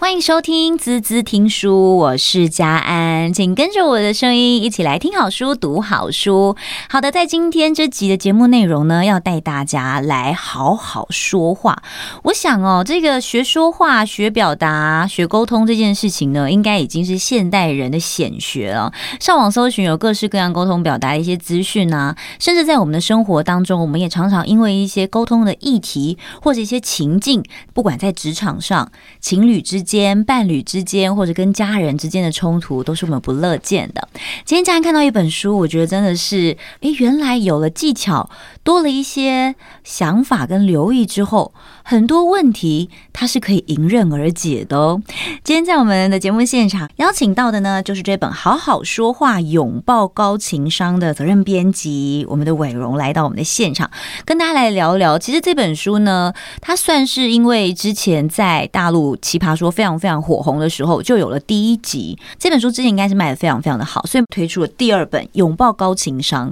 [0.00, 6.56] 欢迎收听滋滋听书，我是佳安，请跟着我的声音一起来听好书、读好书。
[6.88, 11.82] 好的，在今天这集的节目内容呢，要带大家来好好说话。
[12.22, 18.90] 我想哦，这个学说话、学表达、学沟通这件事情呢，应该已经是现代人的显学了。
[19.20, 27.44] 上网搜寻有各式各样沟通表达的一些资讯啊，甚至在我们的生活当中，我们也常常因为一些沟通的议题或者一些情境，
[27.74, 28.90] 不管在职场上、
[29.20, 29.89] 情侣之间。
[29.98, 34.08] 间伴侣之间，或者跟家人之间的冲突，都是我们不乐见的。
[34.44, 38.30] 今天家人看到一本书，我觉得真的是，诶，原来有了技巧，
[38.62, 41.52] 多了一些想法跟留意之后，
[41.82, 45.02] 很多问题它是可以迎刃而解的哦。
[45.42, 53.90] 今天在我们的节目现场邀请到的呢，就是这本《好好说话，拥抱高情商》的责任编辑，我们的伟荣来到我们的现场，
[54.24, 55.18] 跟大家来聊聊。
[55.18, 59.70] 其实这本书呢，它算是因为之前在大陆奇葩说。
[59.70, 62.18] 非常非常火红的时候，就有了第一集。
[62.38, 66.50] 这本书之前应该是卖得非常非常的好，所以推出了第二本《拥抱高情商》。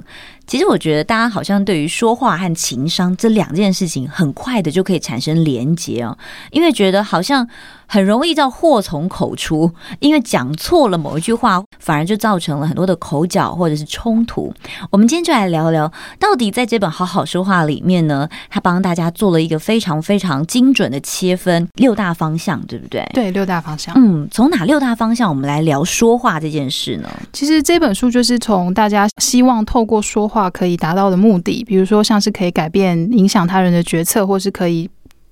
[0.49, 6.17] 其实我觉得大家好像对于说话和情商这两件事情，很快的就可以产生连结哦，
[6.49, 7.47] 因为觉得好像。
[7.91, 14.53] 很容易叫祸从口出，因为讲错了某一句话，反而就造成了很多的口角或者是冲突。
[14.91, 23.03] 我们今天就来聊聊，到底在这本《好好说话》里面呢，他帮大家做了一个非常非常精准的切分，六大方向，对不对？
[23.11, 23.91] 对，六大方向。
[23.97, 27.09] 嗯，从哪六大方向我们来聊说话这件事呢？
[27.33, 34.87] 其实这本书就是从大家希望透过说话可以达到的目的，比如说像是可以改变、影响他人的决策，或是可以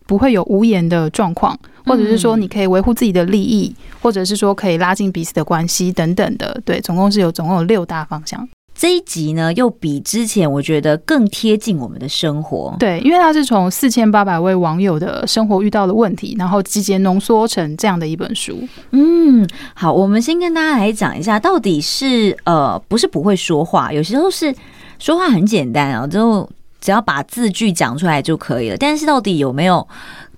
[0.08, 1.56] 不会有无言的状况。
[1.88, 6.60] 或者是说，你可以维护自己的利益，或者是说可以拉近彼此的关系等等的。
[6.66, 8.48] 对，总共是有总共有六大方向。
[8.80, 12.76] 这一集呢，又比之前我觉得更贴近我们的生活。
[12.78, 18.60] 对，因为它是从四千八百位网友的生活遇到的问题，然后集结浓缩成这样的一本书。
[18.92, 24.54] 嗯，好，我们先跟大家来讲一下，到底是呃，不是不会说话，有时候是
[25.00, 26.48] 说话很简单啊，就
[26.80, 28.78] 只要把字句讲出来就可以了。
[28.78, 29.88] 但是到底有没有？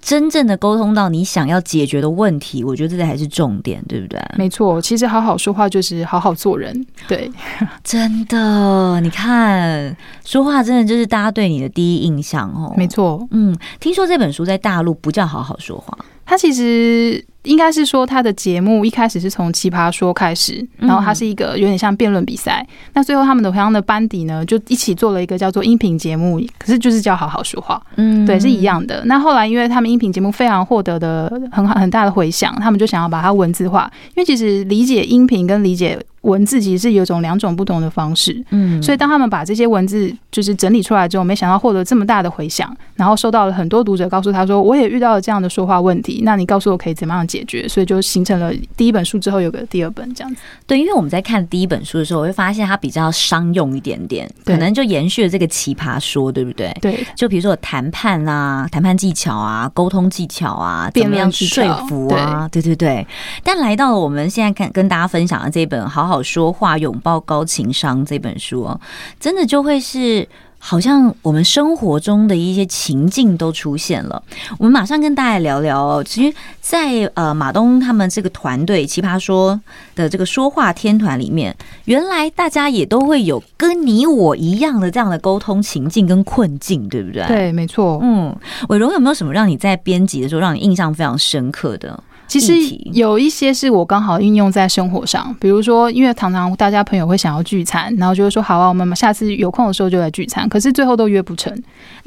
[0.01, 4.19] 真正的沟通到你想要解决的问题，我觉得这才是重点，对不对？
[4.37, 6.85] 没错，其实好好说话就是好好做人。
[7.07, 7.29] 对，
[7.83, 9.95] 真的，你看
[10.25, 12.73] 说话真的就是大家对你的第一印象哦。
[12.77, 17.23] 没错，嗯，听说这本书在大陆不叫好好说话，它其实。
[17.49, 22.65] 应该是说他的节目一开始是从奇葩说开始，然后它是一个有点像辩论比赛。
[22.93, 29.03] 那最后他们的同样的班底呢，就一起做了一个叫做音频节目，可是就是叫好好说话，嗯，对，是一样的。
[29.05, 35.99] 那后来因为他们音频节目非常获得的很好很大的回响，他们就想要把它文字化，因为其实理解音频跟理解。
[36.21, 47.67] 文字其实是有种两种不同的方式，嗯，所以当他们把这些文字就是整理出来之后，没想到获得这么大的回响，然后收到了很多读者告诉他说，我也遇到了这样的说话问题，那你告诉我可以怎么样解决？
[47.67, 50.41] 所以就形成了第一本书之后有个第二本这样子。
[50.67, 56.75] 对，因为我们在看第一本书的时候，我会发现它比较商用一点点，可能就延续了这个奇葩说，对不对？
[56.81, 62.47] 对，就比如说谈判啊、谈判技巧啊、沟通技巧啊，怎么样去说服啊？
[62.51, 63.05] 对对对。
[63.43, 66.75] 但来到了我们现在看跟大家分享的这一本《好好说话》。
[66.79, 68.79] 拥抱高情商这本书哦，
[69.19, 70.25] 真的就会是
[70.57, 74.23] 好像我们生活中的一些情境都出现了。
[74.57, 76.01] 我们马上跟大家聊聊哦。
[76.01, 79.59] 其实，在呃马东他们这个团队奇葩说
[79.93, 81.53] 的这个说话天团里面，
[81.83, 87.25] 原来大家也都会有跟你我一样的这样的沟通情境跟困境，对不对？
[87.27, 87.99] 对，没错。
[88.01, 88.33] 嗯，
[88.69, 92.01] 伟荣有没有什么让你在编辑的时候让你印象非常深刻的？
[92.29, 92.53] 其实
[92.93, 101.51] 有一些是我刚好运用在生活上，比如说，因为常常大家朋友会想要聚餐，然后就会说好啊，我们下次有空的时候就来聚餐，可是最后都约不成。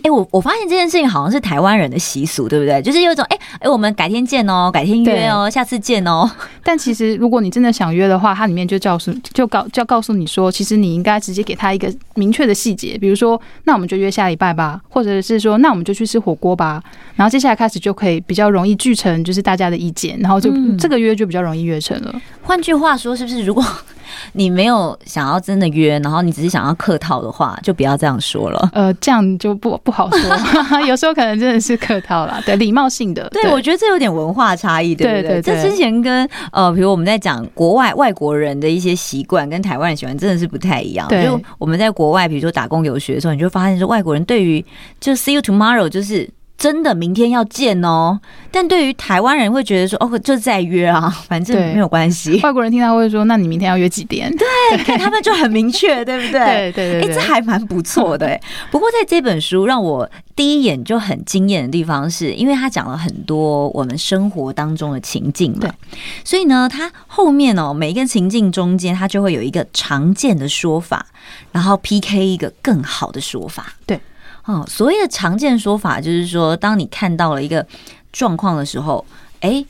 [0.04, 2.80] 哎，我我发现这件事情好像是台湾人的习俗，对不对？
[2.80, 6.30] 就是有一种哎哎，我们改天见哦，改天约哦，下次见哦。
[6.62, 16.80] 但其实如果你真的想约的话，它里面就告诉就告就要告诉你说，其实你应该直接给他一个明确的细节，比如说，那我们就约下礼拜吧，或者是说，那我们就去吃火锅吧。
[17.16, 22.10] 然后接下来开始就可以比较容易聚成，就是大家的意见，然后就这个约就比较容易约成了。
[22.14, 23.64] 嗯，换句话说，是不是如果
[24.34, 28.70] 你没有想要真的约，然后你只是想要客套的话，就不要这样说了。
[28.72, 33.28] 呃，这样就不不好说， 有时候可能真的是客套啦，对，礼貌性的。
[33.30, 35.22] 对，我觉得这有点文化差异，对不对？
[35.22, 41.08] 对对对，这之前跟呃，比如我们在讲国外外国人的一些习惯，跟台湾人习惯真的是不太一样。
[41.08, 44.64] 对，就我们在国外，比如说打工游学的时候，你就发现说外国人对于
[45.00, 46.28] 就 see you tomorrow 就是。
[46.62, 48.20] 真的明天要见哦。
[48.52, 52.38] 但对于台湾人会觉得说，哦，就再约啊， 反正没有关系。
[52.44, 54.32] 外国人听到会说，那你明天要约几点？
[54.36, 54.46] 对，
[54.84, 56.70] 看他们就很明确，对不对？
[56.70, 58.38] 对对对，哎，这还蛮不错的。
[58.70, 65.58] 不过在这本书让我第一眼就很惊艳的地方，是因为他讲了很多我们生活当中的情境嘛。
[65.62, 65.70] 对，
[66.22, 71.04] 所以呢，他后面哦，每一个情境中间，他就会有一个常见的说法，
[71.50, 73.72] 然后 PK 一个更好的说法。
[73.86, 73.98] 对，
[74.44, 77.66] 哦，所谓的常见说法就是说，当你看到了一个。
[78.12, 79.02] 状况的时候，
[79.40, 79.64] 哎，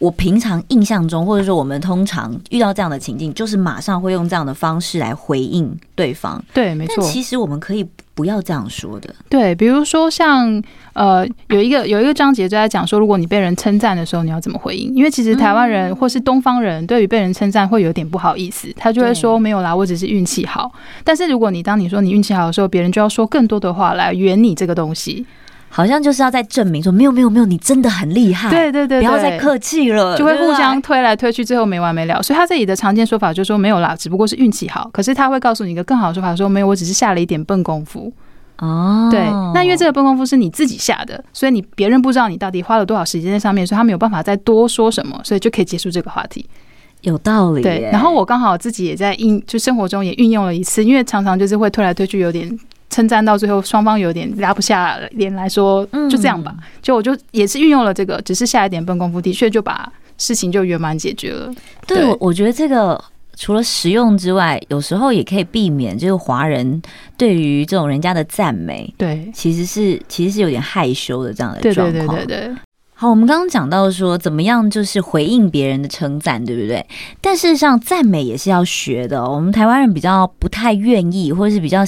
[0.00, 6.44] 我平常印象中，或者说我们通常遇到这样的情境，就是马上会用这样的方式来回应对方。
[6.52, 7.04] 对，没错。
[7.04, 9.14] 其实我们可以不要这样说的。
[9.28, 10.62] 对，比如说像
[10.92, 14.94] 呃，有一个有一个章节就在讲说，如果你被人称赞的时候，你要怎么回应？
[14.94, 20.70] 因为其实台湾人或是东方人对于被人称赞会有点不好意思，他就会说没有啦，我只是运气好。
[21.02, 25.26] 但是如果你当你说你运气好的时候，别人就要说更多的话来圆你这个东西。
[25.74, 28.48] 好像就是要在证明说没有没有没有，你真的很厉害。
[28.48, 32.22] 对对对，不要再客气了，就会互相推来推去，最后没完没了。
[32.22, 34.88] 所以他这里的常见说法就是说没有啦，只不过是运气好。
[34.92, 38.12] 可是他会告诉你一个更好的说法，说没有，我只是下了一点笨功夫。
[38.58, 39.20] 哦，对，
[39.52, 46.48] 那因为这个笨功夫是你自己下的，所以你别人不知道你到底花了多少时间在上面，所以他没有办法再多说什么，所以就可以结束这个话题。
[47.00, 47.62] 有道理。
[47.62, 52.56] 对，然后我刚好自己也在应，就生活中也运用了一次，因为常常就是会推来推去，有点。
[52.94, 56.54] 称赞到最后，双方有点拉不下脸来说，就这样吧。
[56.80, 61.52] 就我就也是运用了这个，只是下一点笨功夫，的确就把事情就圆满解决了。
[61.88, 63.02] 对，我我觉得这个
[63.34, 66.80] 除了实用之外，有时候也可以避免，就是华人
[67.16, 72.16] 对于这种人家的赞美，对，其实是其实是有点害羞的这样的状况。
[72.16, 72.56] 对对对对对。
[72.96, 76.86] 好，我们刚刚讲到说怎么样就是回应别人的称赞，对不对？
[77.20, 79.28] 但事实上，赞美也是要学的。
[79.28, 81.84] 我们台湾人比较不太愿意，或者是比较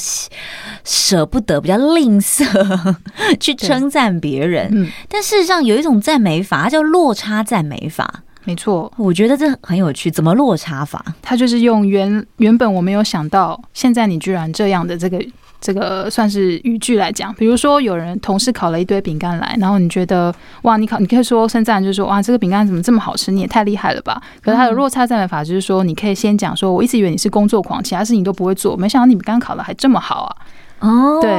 [0.85, 2.45] 舍不得、比较吝啬
[3.39, 4.69] 去称赞别人。
[4.73, 8.23] 嗯，但事实上有一种赞美法，它叫落差赞美法。
[8.43, 10.11] 没错，我觉得这很有趣。
[10.11, 11.05] 怎么落差法？
[11.23, 15.25] 它就是用原原本我没有想到，现在你居然这样的这个。
[15.67, 20.33] 这个算是语句来讲，比如说有人同事烤了一堆饼干来，然后你觉得
[20.63, 23.33] 哇，你烤你可以说称赞，就是说哇，这个饼干怎么这么好吃？
[23.33, 24.23] 你也太厉害了吧！
[24.41, 30.89] 可是他的落差赞美法就是说，你可以先讲说，我一直以为你是工作狂，其他事情都不会做，没想到你饼干烤的还这么好啊！
[30.89, 31.31] 哦，对，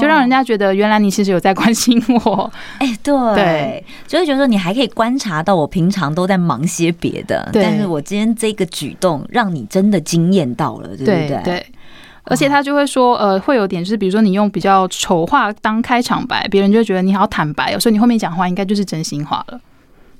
[0.00, 2.50] 就让人家觉得原来你其实有在关心我。
[2.78, 11.40] 哎，对，对，就会觉得说你还可以观察到我平常都在忙些别的，但是我今天这个举动让你真的惊艳到了，对不对？
[11.44, 11.66] 对。
[12.24, 19.60] 而且他就会说，呃，会有点就是，比如说你用比较丑话当开场白，别人就会觉得你好坦白哦，所以你后面讲话应该就是真心话了。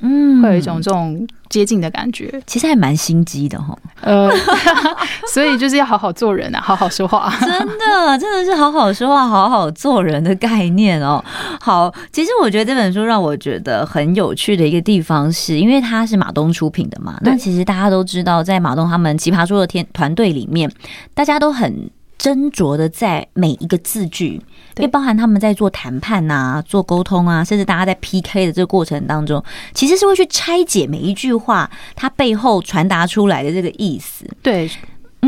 [0.00, 3.76] 嗯，会有一种这种接近的感觉，其实还蛮心机的哈。
[4.00, 4.30] 呃，
[5.32, 7.32] 所以就是要好好做人啊，好好说话。
[7.40, 7.48] 真
[7.78, 11.24] 的，真的是好好说话、好好做人的概念哦。
[11.60, 17.18] 好，其实我觉得这本书让我觉得很有趣的一个地方，是因为它是马东出品的嘛。
[17.22, 20.70] 那其实大家都知道，在马东他们奇葩说的天团队里面，
[21.14, 21.90] 大家都很。
[22.24, 24.40] 斟酌的在每一个字句，
[24.76, 29.44] 因为包含他们在做谈判啊、做沟通啊，甚至大家在 PK 的这个过程当中，
[29.74, 34.24] 其实是会去拆解每一句话它背后传达出来的这个意思。
[34.42, 34.70] 对。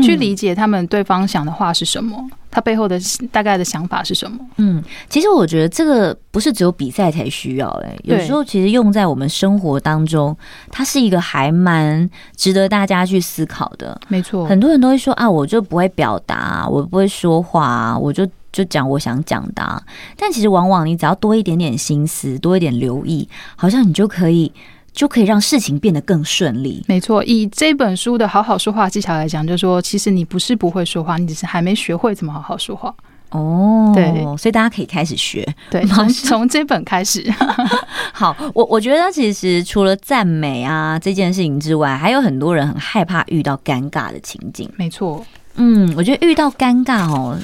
[0.03, 2.23] 去理解他们对方想的话是什么，
[2.57, 2.99] 他背后的
[3.31, 4.39] 大概的想法是什么？
[4.57, 10.35] 嗯，其实我觉得这个不是只有比赛才需要，哎，有时候其实用在我们生活当中，
[10.71, 14.01] 它是一个还蛮值得大家去思考的。
[14.07, 19.83] 没错，很多人都会说啊，我就不会表达，我不会说话，我就就讲我想讲的。
[20.17, 24.51] 但其实往往你只要多一点点心思，多一点留意，好像你就可以。
[24.97, 26.83] 就可以让事情变得更顺利。
[26.87, 32.91] 没错，以这本书的好好说话技巧来讲，就是说，其实你不是不会说话，你只是还没学会怎么好好说话。
[33.29, 35.47] 哦，对，所以大家可以开始学。
[35.69, 37.23] 对， 从从这本开始。
[38.11, 44.67] 好，我我觉得其实除了赞美啊这件事情之外，还有很多人很害怕遇到尴尬的情景。
[44.77, 45.23] 没错，
[45.57, 47.37] 嗯，我觉得遇到尴尬哦，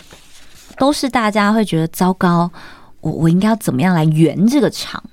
[0.79, 2.49] 都是大家会觉得糟糕，
[3.01, 5.03] 我我应该要怎么样来圆这个场？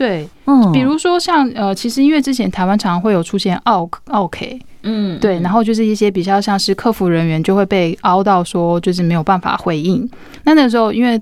[0.00, 10.08] 对，嗯，比如说像呃，其实因为之前台湾常常会有出现奥奥 K，嗯，对，然后就是一些比较像是客服人员就会被凹到说就是没有办法回应。
[10.44, 11.20] 那那时候，因为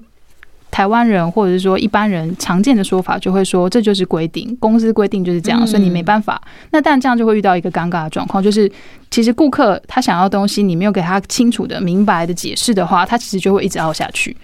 [0.71, 6.41] 台湾人或者是说一般人常见的说法就会说这就是规定，公司规定就是这样，所以你没办法。
[6.71, 8.71] 那但这样就会遇到一个尴尬的状况，就是
[9.11, 14.37] 其实顾客他想要东西，你没有给他清楚的、明白的解释的话，他其实就会一直凹下去。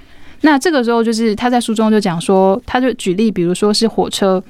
[0.42, 4.42] 那这个时候，就是他在书中就讲说，他就举例，比如说是火车，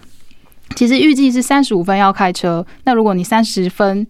[0.74, 4.06] 其实预计是三十五分要开车，那如果你三十分、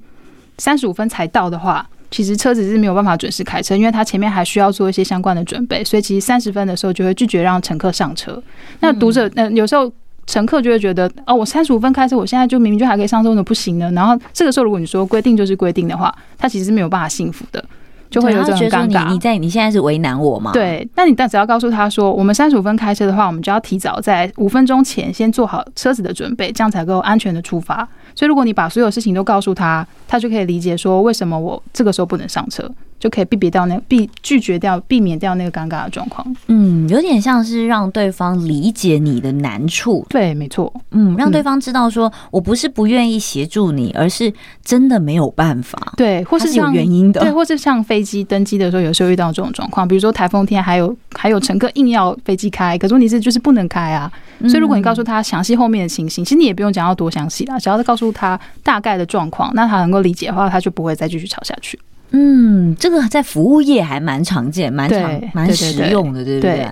[0.59, 8.41] 三十五分才到的话，其实车子是没有办法准时开车，因为他前面还需要做一些相关的准备，所以其实三十分的时候就会拒绝让乘客上车。
[8.81, 9.93] 那读者，那有时候
[10.27, 13.91] 乘客就会觉得，哦，我三十五分开车，我现在就明明就还可以上车，怎么不行呢？
[13.93, 17.65] 然后这个时候，如果你说规定就是规定的话，他其实是没有办法信服的。
[18.11, 19.09] 就会有这种尴尬。
[19.11, 20.53] 你在你现在是为难我吗？
[20.53, 27.87] 对，那你但只要告诉他说，我们三十五分开车的话，我们就要提早在五分钟前先做好车子的准备，这样才够安全的出发。
[28.15, 32.71] 所以如果你把所有事情都告诉他，他就可以理解说，为什么我这个时候不能上车。
[33.05, 36.27] 就可以避免掉那避拒绝掉避免掉那个尴尬的状况。
[36.47, 40.07] 嗯，有点像是让对方理解你的难处。
[40.09, 40.73] 对，没错。
[40.93, 44.33] 嗯，让对方知道说我不是不愿意协助你，而是
[44.65, 45.93] 真的没有办法。
[45.99, 47.21] 对，或是，是有原因的。
[47.21, 54.11] 对，或是像飞机登机的时候，有时候遇到这种状况，比如说台风天，还有还有乘客硬要飞机开，可是问题是就是不能开啊。
[54.49, 61.79] 所以如果你告诉他详细后面的情形，其实你也不用讲到多详细啦，只要告诉他大概的状况，那他能够理解的话，他就不会再继续吵下去。
[62.11, 66.69] 嗯，这个在服务业还蛮常见，蛮常蛮实用的，对不对？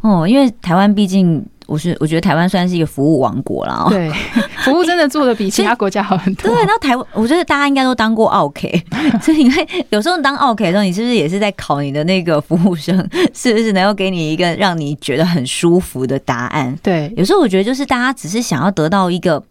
[0.00, 3.86] 哦，因为台湾毕竟，我是我觉得台湾算是一个服务王国了。
[3.90, 4.10] 对，
[4.64, 6.50] 服务真的做的比其他国家好很多。
[6.50, 8.82] 对，然后台湾，我觉得大家应该都当过奥 K，，
[9.20, 9.46] 所以
[9.90, 12.96] 有时候当奥 K 的时候，你是不是也是在考你的那个服务生，
[13.34, 16.74] 是不是能够给你一个让你觉得很舒服的答案？
[16.82, 19.42] 对，有时候我觉得就是大家只是想要得到一个，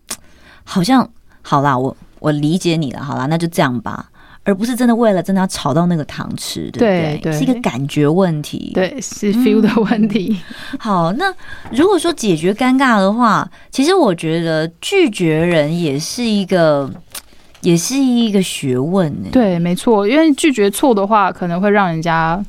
[0.63, 1.07] 好像
[1.43, 4.07] 好啦，我我理解你了，好啦，那就这样吧。
[4.47, 7.19] 而不是真的为了真的要炒到那个糖吃，对不对？
[7.21, 10.39] 对，是一个感觉问题，对，是 feel 的问题。
[10.71, 11.25] 嗯、 好，那
[11.69, 16.89] 如果说解决尴尬的话，其实我觉得拒绝人也是一个，
[17.59, 19.27] 也是一个学问呢。
[19.33, 22.41] 对，没错，因为拒绝错的话，可能会让人家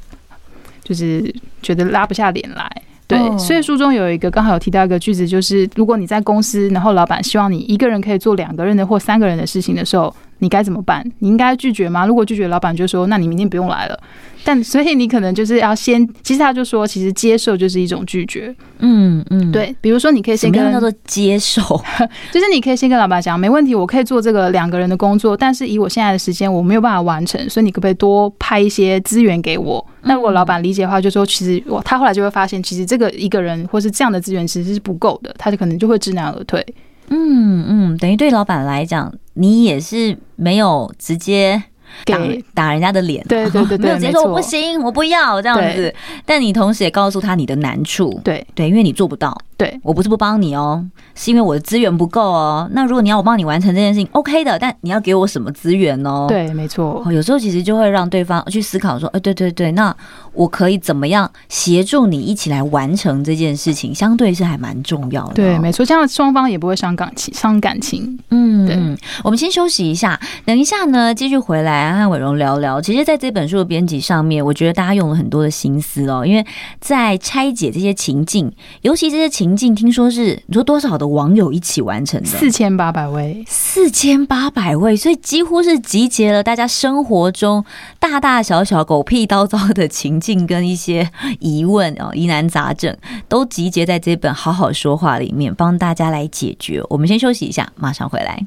[0.85, 2.71] 就是觉得拉不下脸来。
[3.09, 11.04] 对，所以书中有一个刚好有提到一个句子，就是如果你在公司，然后老板希望你一个人可以做两个人的或三个人的事情的时候，你该怎么办？
[11.18, 12.07] 你应该拒绝吗？
[12.07, 13.99] 如果拒绝，老板就说：“那你明天不用来了。”
[14.45, 18.54] 但所以你可能就是要先，其实他就说，其实接受就是一种拒绝。
[18.78, 19.75] 嗯嗯，对。
[19.80, 21.61] 比如说，你可以先跟叫做接受，
[22.33, 29.85] 就是你可以先跟老板讲，没问题，我可以做这个两个人的工作，但是以我现在的时间，我没有办法完成，所以你可不可以多派一些资源给我？
[30.02, 36.64] 那如果老板理解的话，就说其实我他后来就会发现，其实这个一个人或是这样的资源其实是不够的，他就可能就会知难而退。
[37.11, 41.62] 嗯嗯，等于对老板来讲，你也是没有直接。
[42.04, 42.18] 打
[42.54, 45.92] 打人家的脸，对对对对，没有直接说我不行，我不要这样子。
[46.25, 49.37] 但你同时也告诉他你的难处，对对，因为你做不到。
[49.59, 50.83] 对，我不是不帮你哦，
[51.17, 52.71] 是因为我的资源不够哦。
[52.73, 56.27] 那如果你要我帮你完成这件事情，OK 的，但你要给我什么资源哦？
[56.29, 57.05] 对，没错。
[57.11, 59.93] 有时候其实就会让对方去思考说，哎，对对对，那
[60.33, 63.93] 我可以怎么样协助你一起来完成这件事情？
[63.93, 65.35] 相对是还蛮重要的。
[65.35, 68.17] 对，没错，这样双方也不会伤感情，伤感情。
[68.31, 68.79] 嗯，对。
[69.25, 72.81] 我们先休息一下，等一下呢，继续回来和伟荣聊聊。
[72.81, 76.47] 其实，在这本书的编辑上面，我觉得大家用了很多的心思哦，因为
[76.79, 79.48] 在拆解这些情境，尤其这些情。
[79.49, 82.26] 情境听说是你说多少的网友一起完成的？
[82.26, 87.64] 四千八百位，四千八百位，所以几乎是集结了大家生活中
[87.99, 92.97] 大大小小狗屁叨叨的情境跟一些疑问哦，疑难杂症
[93.28, 96.83] 都集结在这本好好说话里面，帮大家来解决。
[96.90, 98.45] 我们先休息一下，马上回来。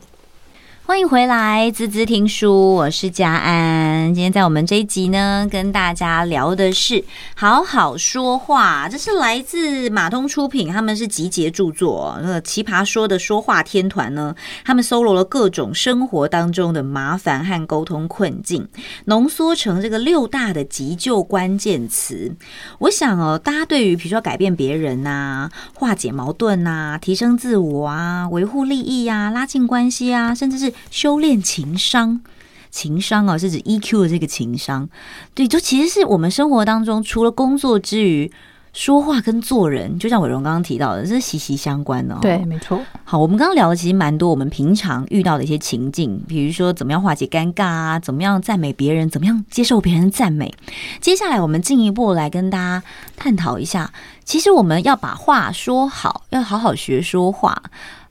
[0.83, 4.13] 欢迎回来，滋滋听书，我是佳安。
[4.13, 8.89] 今天在我们这一集呢，跟大家聊的是好好说话。
[8.89, 14.35] 这是来自马通出品，他们是集结著作，那个奇葩说的说话天团呢，
[14.65, 18.67] 他们搜罗了各种生活当中的麻烦和沟通困境，
[19.05, 22.35] 浓缩成这个六大的急救关键词。
[22.79, 32.21] 我想哦，大家对于比如说改变别人啊、化解矛盾啊、提升自我啊、维护利益啊、拉近关系啊，甚至是修炼情商，
[32.69, 34.89] 情商啊，是指 EQ 的这个情商。
[35.33, 38.31] 对，就其实是我们生活当中除了工作之余，
[38.73, 42.19] 说话跟做人，就像伟荣刚刚提到的，这是息息相关的哦。
[42.21, 42.79] 对，没错。
[43.03, 50.53] 好，我们刚刚聊的其实蛮多，我们平常遇到的一些情境，比如说怎么样化解尴尬啊，怎么样赞美别人，怎么样接受别人的赞美。
[51.01, 52.81] 接下来我们进一步来跟大家
[53.17, 53.91] 探讨一下，
[54.23, 57.61] 其实我们要把话说好，要好好学说话。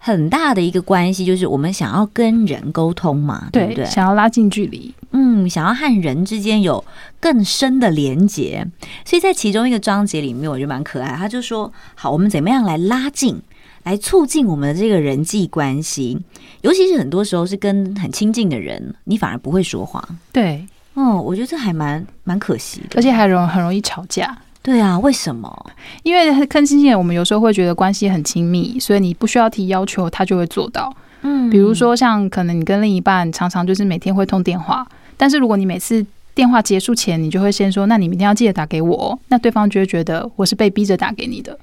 [0.02, 3.84] 很大的一个关系就是我们想要跟人沟通嘛，对，对不对？
[3.84, 6.82] 想要拉近距离，嗯，想要和人之间有
[7.20, 8.66] 更深的连接。
[9.04, 11.14] 所以在其中一个章节里面，我觉得蛮可爱。
[11.14, 13.38] 他就说：“好，我们怎么样来拉近、
[13.82, 16.18] 来促进我们的这个人际关系？
[16.62, 20.02] 尤其是很多时候是跟很亲近的人，你反而不会说话。”
[20.32, 24.34] 对，嗯，我觉得这还蛮蛮可惜的，而且还容很容易吵架。
[24.62, 25.66] 对啊，为什么？
[26.02, 30.94] 因为跟亲近人，我们有时候会觉得关系很亲密，所以你不需要提要求，他就会做到。
[31.22, 34.86] 嗯，比如说像可能你跟另一半常常就是每天会通电话，
[35.16, 41.58] 但是如果你每次电话结束前，你就会先说：“那你明天要记得打给我。”那对方就会觉得我是被逼着打给你的。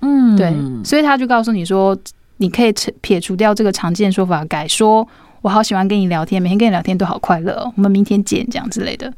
[0.00, 0.54] 嗯，对，
[0.84, 1.96] 所以他就告诉你说
[2.38, 5.06] ：“你可以撇除掉这个常见说法，改说
[5.40, 9.12] 我好喜欢跟你聊天，每天跟你聊天都好快乐，我们明天见，这样之类的。”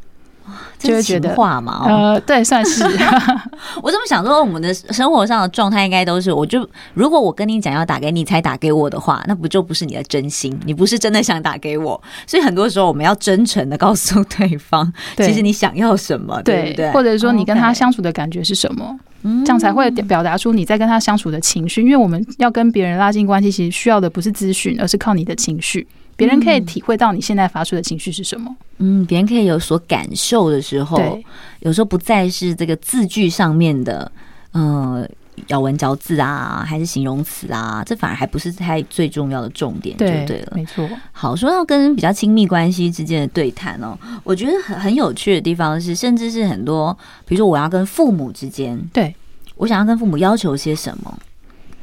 [0.78, 2.84] 就会觉得话嘛，呃，对，算是。
[3.82, 12.00] 我这么想说，我们的生活上的状态应该都是，我就如果我跟你讲要打给你才打给我的话，那不就不是你的真心，你不是真的想打给我。
[12.26, 16.90] 所以很多时候我们要真诚的告诉对方， 其实你想要什么，对，不对？
[16.92, 21.80] 或者说你跟他相处的感觉是什么.这样才会表达出你在跟他相处的情绪。
[21.82, 25.86] 因为我们要跟别人拉近关系，其实需要的不是资讯，而是靠你的情绪。
[26.16, 28.54] 别人可以体会到你现在发出的情绪是什么？
[28.78, 31.18] 嗯，别人可以有所感受的时候，
[31.60, 34.10] 有时候不再是这个字句上面的，
[34.52, 35.08] 呃，
[35.48, 40.52] 咬文嚼字啊，还是形容词啊，这反而还不是太最重要的重点，就对了。
[40.54, 40.88] 没错。
[41.12, 49.14] 好，说到跟比较亲密关系之间的对谈哦，我觉得很很有趣的地方是，甚至是很多，比如说我要跟父母之间，对，
[49.56, 51.16] 我想要跟父母要求些什么，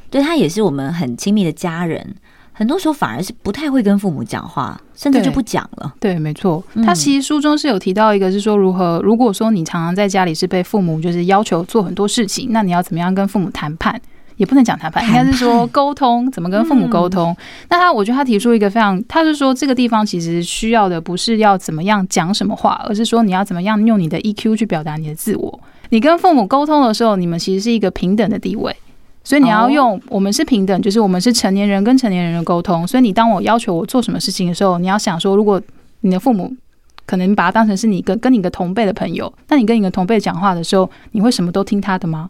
[0.10, 2.16] 对，他也是我们很亲密的家人。
[2.54, 5.94] 很多时候反而是不太会跟父母讲话，甚至就不讲了。
[6.00, 6.64] 对，对，没错。
[6.86, 14.00] 他其实书中是有提到一个，是说如何，如果说你常常在家里是被父母就是要求做很多事情，那你要怎么样跟父母谈判？
[14.38, 17.32] 也不能讲谈判，应该是说沟通，怎么跟父母沟通？
[17.32, 17.38] 嗯、
[17.70, 25.60] 那他，我觉得他提出一个非常，他是说这个地方其实需要的不是要怎么样讲什么话，而是说你要怎么样用你的 EQ 去表达你的自我。
[25.90, 28.76] 你跟父母沟通的时候，你们其实是一个平等的地位。
[29.24, 32.88] 所以你要用，我们是平等，就是我们是成年人跟成年人的沟通。
[32.88, 35.62] 所以你当我要求我做什么事情的时候，你要想说，如果
[36.02, 36.52] 你的父母
[37.06, 42.30] 可能把他当成是你跟跟你一个同辈的朋友，那你跟你的同辈讲话的时候，你会什么都听他的吗？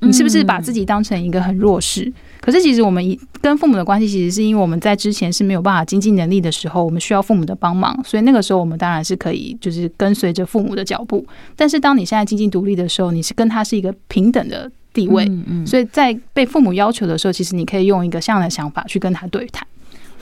[0.00, 2.12] 你是不是把自己当成一个很弱势？
[2.40, 11.24] 可是其实我们跟父母的关系，其实是因为我们在之前是没有办法经济能力的时候，我们需要父母的帮忙，所以那个时候我们当然是可以就是跟随着父母的脚步。
[11.56, 14.70] 但是当你现在经济独立的时候，你是跟他是一个平等的。
[14.94, 19.66] 地位，嗯嗯，所以在被父母要求的时候，其实你可以用一个这样的想法去跟他对谈。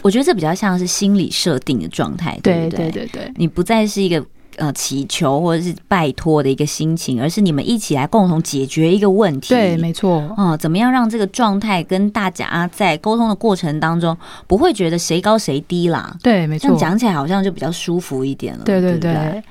[0.01, 2.91] 我觉得这比较像是心理设定的状态，对不对？
[2.91, 4.25] 对你不再是一个
[4.57, 9.51] 呃祈求或者是拜托的一个心情，而是你们一起来共同解决一个问题。
[9.51, 10.35] 对，没错。
[10.37, 14.17] 嗯，怎么样让这个状态跟大家在沟通的过程当中
[14.49, 16.17] 不会觉得谁高谁低啦？
[16.21, 16.75] 对，没错。
[16.77, 18.65] 讲起来好像就比较舒服一点了。
[18.65, 18.81] 对。
[18.81, 19.43] 对对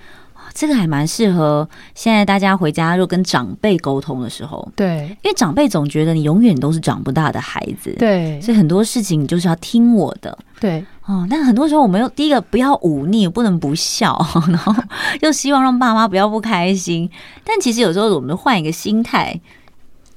[0.53, 14.17] 这个还蛮适合现在大家回家就跟长辈沟通的时候，对，因为长辈总觉得你永远都是长不大的孩子，对，所以很多事情你就是要听我的，对，哦，但很多时候我们又第一个不要忤逆，不能不孝，
[14.49, 14.73] 然后
[15.21, 17.09] 又希望让爸妈不要不开心，
[17.43, 19.39] 但其实有时候我们换一个心态。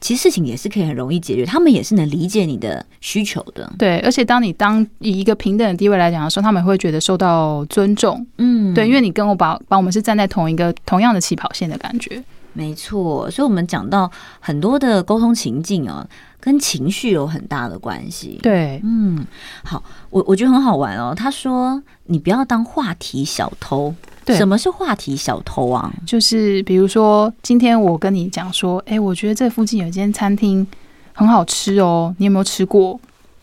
[0.05, 3.73] 其实事情也是可以很容易解决，他们也是能理解你的需求的。
[3.79, 8.27] 对，而且当你当以一个平等的地位来讲的时候，他们会觉得受到尊重。
[8.37, 12.23] 嗯，对，因为你跟我把把我们是站在同一个同样的起跑线的感觉。
[12.55, 16.07] 没错，所以我们讲到很多的沟通情境啊，
[16.41, 18.39] 跟情绪有很大的关系。
[18.43, 19.27] 对，嗯，
[19.65, 21.13] 好，我我觉得很好玩哦。
[21.15, 25.93] 他说：“你不要当话题小偷。”对，什么是话题小偷啊？
[26.07, 30.67] 就是比如说，今天我跟你讲说，哎、欸，我觉得这附近有一间餐厅
[31.13, 32.99] 很好吃哦，你有没有吃过？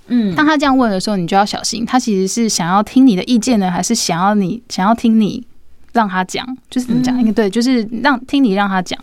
[0.08, 5.46] 嗯，当他这样问的时候，你就要小心，他其实是想要听你的意见呢，还是想要你想要听你
[5.94, 6.46] 让他讲？
[6.70, 7.20] 就是怎么讲？
[7.20, 9.00] 应该对，就是让听你让他讲。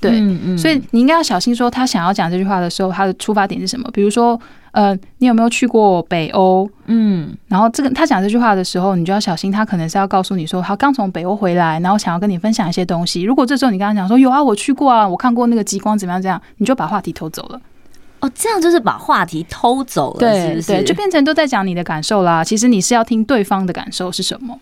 [0.00, 3.88] 对，嗯嗯，所以你应该要小心说，他想要讲这句话的时候，他的出发点是什么？
[3.92, 4.40] 比如说。
[4.72, 6.66] 呃，你有没有去过北欧？
[6.86, 13.20] 嗯，然后这个他讲这句话的时候，你就要小心，他可能是要告诉你说，他刚从北欧回来，然后想要跟你分享一些东西。
[13.20, 16.22] 如果这时候你跟他讲说，有啊，我去过啊，我看过那个极光怎么样？
[16.22, 17.60] 这样你就把话题偷走了。
[18.20, 20.72] 哦，这样就是把话题偷走了，对，是？
[20.72, 22.42] 对，就变成都在讲你的感受啦。
[22.42, 24.58] 其实你是要听对方的感受是什么。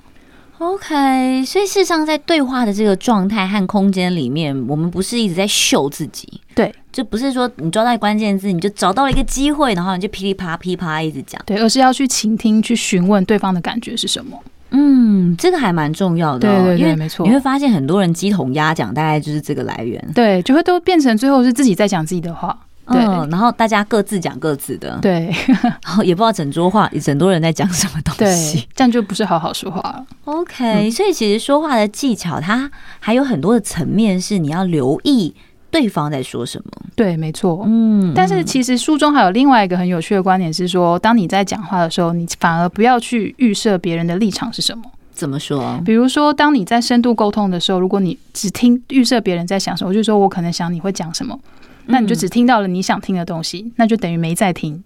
[0.61, 14.39] OK，所以事实上，在对话的这个状态和空间里面，我们不是一直在秀自己，对，就不是说你抓到关键字，你就找到了一个机会，然后你就噼里啪啦、噼里啪啦一直讲，对，而是要去倾听、去询问对方的感觉是什么。
[14.73, 17.27] 嗯，这个还蛮重要的，对对对，没错。
[17.27, 22.57] 你会发现很多人鸡同鸭讲，大概就是这个来源，对，就会都变成最后是自己在讲自己的话。
[22.93, 25.33] 对，然后大家各自讲各自的，对，
[25.85, 30.05] 然后也不知道整桌话，整多人在讲什么东西，对，这样就不是好好说话了。
[30.25, 35.35] OK，嗯，所以其实说话的技巧，它还有很多的层面，是你要留意
[35.71, 36.71] 对方在说什么。
[36.97, 38.13] 对，没错，嗯。
[38.15, 44.85] 但是其实书中还有另外一个很有趣的观点是说，当你在讲话的时候，你反而不要去预设别人的立场是什么。
[45.13, 45.81] 怎么说？
[45.85, 51.39] 比如说，当你在深度沟通的时候，如果你只听预设别人在想什么，我就说我可能想你会讲什么。
[51.87, 54.83] 那你就只听到了你想听的东西，那就等于没在听。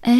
[0.00, 0.14] 哎，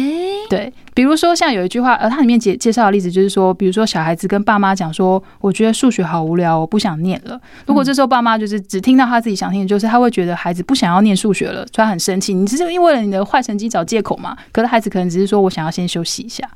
[0.49, 7.39] 对，比如说像有一句话，呃，它里面介介绍的例子就是说，比如说小孩子跟爸妈讲说，我觉得数学好无聊，我不想念了。
[7.65, 12.33] 如果这时候爸妈就是只听到他自己想听的，就是他会觉得孩子不想要念数学了，所以他很生气。
[12.33, 14.35] 你只是因为了你的坏成绩找借口嘛？
[14.51, 16.49] 可是孩子可能只是说我想要先休息一下。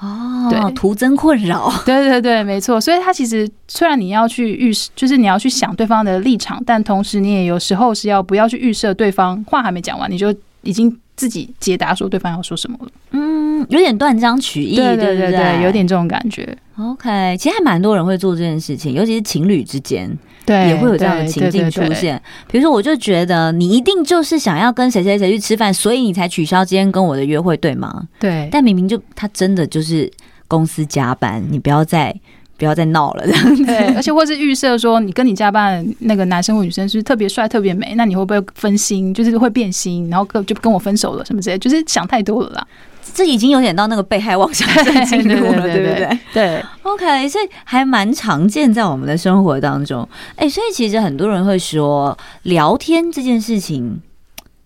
[0.00, 1.72] 哦，对，徒增困扰。
[1.86, 2.80] 对对对，没错。
[2.80, 10.96] 所以他其实虽然你要去预设，就是你要去想对方的立场，但同时你也有时候是要不要去预设对方话还没讲完，你就已经。
[11.16, 16.54] 自己解答说对方要说什么了，嗯，有点断章取义，对对对对，有点这种感觉。
[16.78, 20.14] OK，其实还蛮多人会做这件事情，尤其是情侣之间，
[20.46, 22.22] 对，也会有这样的情境出现。
[22.48, 28.08] 比如说，我就觉得你一定就是想要跟谁谁谁去吃饭，所以你才取消今天跟我的约会，对吗？
[28.18, 28.48] 对。
[28.50, 30.10] 但明明就他真的就是
[30.48, 32.14] 公司加班，你不要再。
[32.58, 33.64] 不要再闹了，这样子。
[33.64, 39.12] 对，而且或是预设说，你跟你加班的那个男生或女生是特别帅、特别美，那你会不会分心？
[39.12, 42.66] 就是会变心，然后跟就跟我分手了什么之类，就是想太多了啦。
[43.14, 46.18] 这已经有点到那个被害妄想症进入了，对不对？
[46.34, 46.62] 对。
[46.82, 50.06] OK，所以还蛮常见在我们的生活当中。
[50.34, 54.00] 哎，所以其实很多人会说，聊天这件事情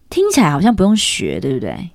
[0.08, 1.90] 听起来好像不用学，对不对？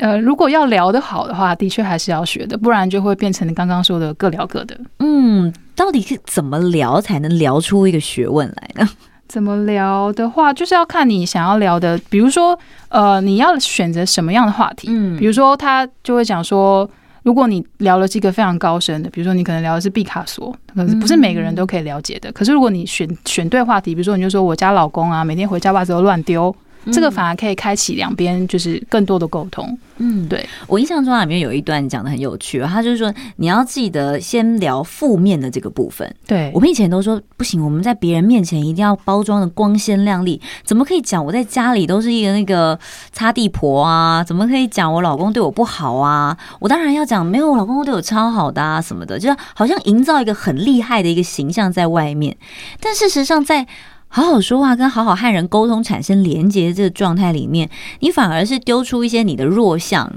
[0.00, 4.76] 呃，如果要聊得好的话，的确还是要学的，不然就会变成你刚刚说的各聊各的。
[4.98, 8.88] 嗯，到底是怎么聊才能聊出一个学问来呢？
[9.28, 14.88] 怎么聊的话，就是要看你想要聊的，比如说，呃，你要选择什么样的话题。
[14.90, 16.88] 嗯，比如说他就会讲说，
[17.22, 22.30] 如果你聊了几个非常高深的，比如说你可能聊的是毕卡索，可是不是每个人都可以了解的。
[22.30, 26.54] 嗯、可是如果你选选对话题，比如说你就说我家老公啊，每天回家袜子都乱丢。
[26.92, 29.78] 这个反而可以开启两边就是更多的沟通。
[29.98, 36.12] 嗯，对，我印象中里面有一段讲的很有趣，他就是说你要记得先聊负面的这个部分。
[36.26, 42.76] 对，我们以前都说不行，我们在别人面前一定要包装的光鲜亮丽，怎么可以讲我在家里都是一个那个
[43.12, 44.24] 擦地婆啊？
[44.24, 46.36] 怎么可以讲我老公对我不好啊？
[46.58, 52.36] 我当然要讲没有，我老公对我超好的啊什么的，就是好像营造一个很厉害的一个形象在外面，
[52.80, 53.66] 但事实上在。
[54.14, 60.08] 好好说话，跟好好和人沟通，产生连接这个状态里面，你反而是丢出一些你的弱项，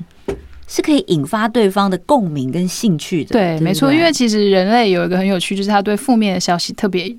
[0.67, 3.31] 是可以引发对方的共鸣跟兴趣的。
[3.31, 7.11] 对，对对没错，因为其实人类有一个很有趣，就是他对负面的消息特别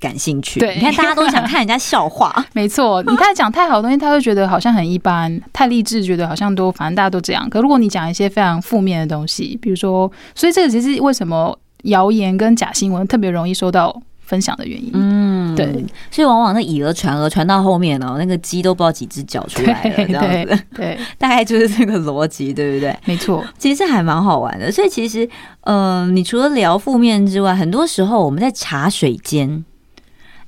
[0.00, 0.58] 感兴趣。
[0.58, 3.00] 对，你看大家都想看人家笑话， 没错。
[3.04, 7.48] 你看讲太好的东西，他会觉得好像很一般；太励志，觉得好像都反正大家都这样。
[7.48, 14.02] 可如果你讲一些非常负面的东西，比如说，所以这个其实为什么谣言跟假新闻特别容易受到。
[14.30, 15.66] 分享的原因，嗯，对，
[16.08, 22.96] 所以往往那以讹传讹传到后面呢，那个鸡都不知道几只脚出来了， 这样子，对，大概就是这个逻辑，对不对？
[23.04, 24.70] 没错，其实还蛮好玩的。
[24.70, 25.28] 所以其实，
[25.62, 29.64] 嗯、呃，你除了聊负面之外，很多时候我们在茶水间，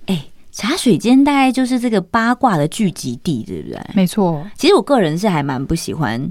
[0.07, 3.81] 哎，茶水间大概就是这个八卦的聚集地，对不对？
[3.95, 4.47] 没错。
[4.57, 6.31] 其实我个人是还蛮不喜欢，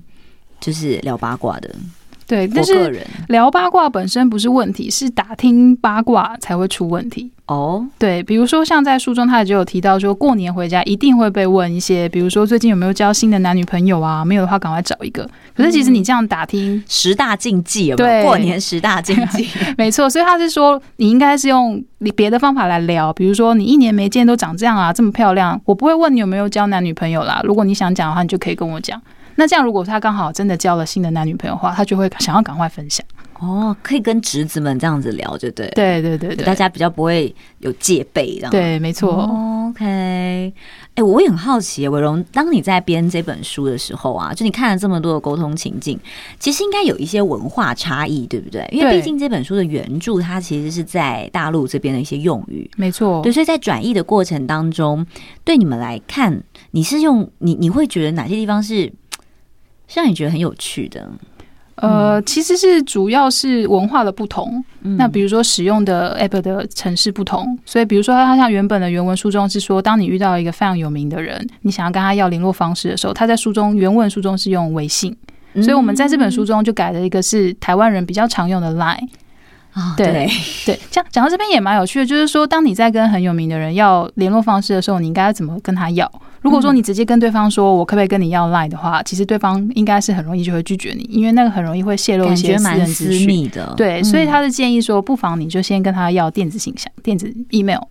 [0.61, 1.69] 就是聊八卦的。
[2.31, 7.85] 对，但是聊八卦本身不是问题，是打听八卦才会出问题哦。
[7.99, 14.23] 对，比如说像在书中，他也就有提到说，过年回家一定会被问一些，比如说最近有没有交新的男女朋友啊？
[14.23, 15.29] 没有的话，赶快找一个。
[15.53, 19.45] 可是其实你这样打听、嗯、十大禁忌有没有，对，过年十大禁忌，
[19.77, 20.09] 没错。
[20.09, 27.41] 所以他是说，你应该是用你别的方法来聊，比如说你一年没见都长这样啊，这么漂亮，我不会问你有没有交男女朋友啦。
[27.43, 29.01] 如果你想讲的话，你就可以跟我讲。
[29.35, 33.05] 那这样，如果他刚好真的交了新的男女朋友的话，他就会想要赶快分享。
[33.39, 35.67] 哦，可以跟侄子们这样子聊，就对。
[35.69, 38.51] 对对对对，大家比较不会有戒备，这样。
[38.51, 39.27] 对，没错。
[39.69, 40.53] OK，
[40.93, 45.99] 哎，我也很好奇，伟荣，当你在编这本书的时候啊，就你看了这么多的沟通情境，
[46.37, 48.67] 其实应该有一些文化差异，对不对？
[48.71, 53.23] 因为毕竟这本书的原著，它其实是在大陆这边的一些用语，没错。
[53.23, 55.03] 对，所以在转译的过程当中，
[55.43, 58.93] 对你们来看，你是用你你会觉得哪些地方是？
[59.93, 61.09] 让你觉得很有趣的，
[61.75, 64.63] 呃，其实是主要是文化的不同。
[64.81, 75.15] 嗯、那比如说使用的 app 的城市不同，所以比如说它像原本的原文书中是说，当你遇到一个非常有名的人，你想要跟他要联络方式的时候，他在书中原文书中是用微信，
[75.55, 79.07] 所以我们在这本书中就改了一个是台湾人比较常用的 Line。
[79.73, 80.29] 啊，对
[80.65, 86.11] 对，这样讲到这边也蛮有趣的，就是说，当你在跟很有名的人要联络方式的时候，你应该怎么跟他要？
[86.41, 93.73] 如果说你直接跟对方说，我可不可以跟你要 Line 的话，其实对方应该是很容易就会拒绝你，因为那个很容易会泄露一些私人资讯的。
[93.77, 97.81] 对，所以他的建议说，不妨你就先跟他要电子信箱、电子 email。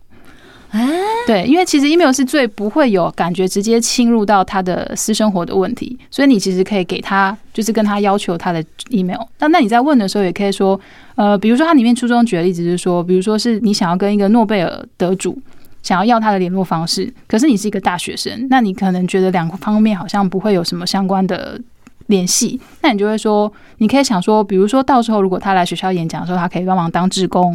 [0.70, 0.88] 哎，
[1.26, 9.20] 对，因为其实 email 是最不会有感觉直接侵入到他的私生活的问题，所以你其实可以给他，就是跟他要求他的 email。
[9.40, 10.80] 那那你在问的时候，也可以说，
[11.16, 15.36] 呃，比如说他里面初中举的例子就是说，比如说是你想要跟一个诺贝尔得主
[15.82, 21.60] 想要要他的联络方式，可是你是一个大学生，那你可能觉得两个方面好像不会有什么相关的。
[22.06, 27.54] 联系，那你就会说，你可以想说，比如说到时候如果他来学校演讲的时候，他可以帮忙当志工。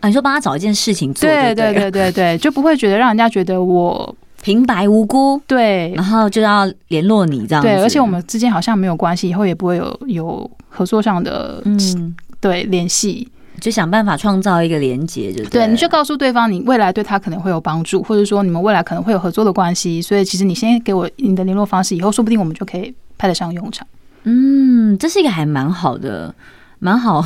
[0.00, 13.28] 啊，你说帮他找一件事情做对，对对对对对，就不会觉得让人家觉得我平白无辜，对，然后就要联络你这样子，对，而且我们之间好像没有关系，以后也不会有有合作上的嗯，对联系。
[13.60, 23.86] 就想办法创造一个连接，就对，你就告诉对方你未来对他可能会有帮助，或者说你们未来可能会有合作的关系，所以其实你先给我你的联络方式，以后说不定我们就可以派得上用场。
[24.24, 26.34] 嗯，这是一个还蛮好的，
[26.78, 27.24] 蛮好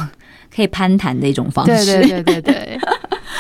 [0.55, 1.85] 可以攀谈的一种方式。
[1.87, 2.81] 对对对对对。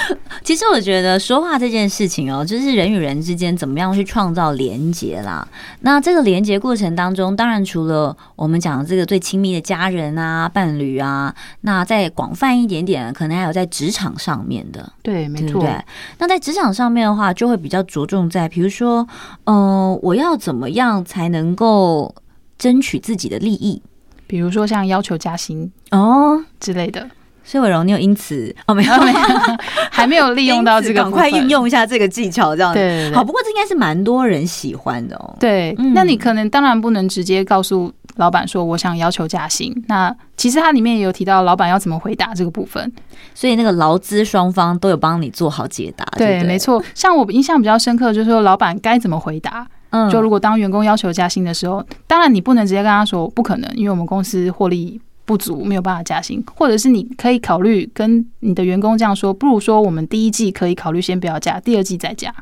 [0.42, 5.46] 其实我觉得说话这件事情哦，就是人与人之间怎么样去创造连结啦。
[5.80, 14.92] 那这个连结过程当中，当然除了我们讲的这个最亲密的家人啊、伴侣啊，那再广泛一点点，可能还有在职场上面的。
[15.02, 15.60] 对，没错。
[15.60, 15.84] 对，
[16.18, 19.06] 那在职场上面的话，就会比较着重在，比如说，
[19.44, 22.14] 嗯、呃，我要怎么样才能够
[22.58, 23.82] 争取自己的利益？
[24.26, 27.08] 比如说像要求加薪哦之类的。
[27.50, 28.72] 所以伟荣，你有因此哦？
[28.72, 29.18] 没有，没有，
[29.90, 32.78] 还没有利用到这个， 赶快运用一下这个技巧，这样子。
[32.78, 35.34] 对，对，对，好，不过这应该是蛮多人喜欢的哦。
[35.40, 39.74] 对，嗯、那你可能当然不能直接告诉老板说我想要求加薪。
[39.88, 42.92] 那其实它里面也有提到老板要怎么回答这个部分，
[43.34, 46.04] 所以那个劳资双方都有帮你做好解答。
[46.16, 46.80] 对，对，没错。
[46.94, 49.66] 像我印象比较深刻，就是说老板该怎么回答。
[49.90, 62.34] 嗯，就如果当员工要求加薪的时候，当然你不能直接跟他说不可能，因为我们公司获利不足，没有办法加薪，或者是你可以考虑跟你的员工这样说，不如说我们第一季可以考虑先不要加，第二季再加。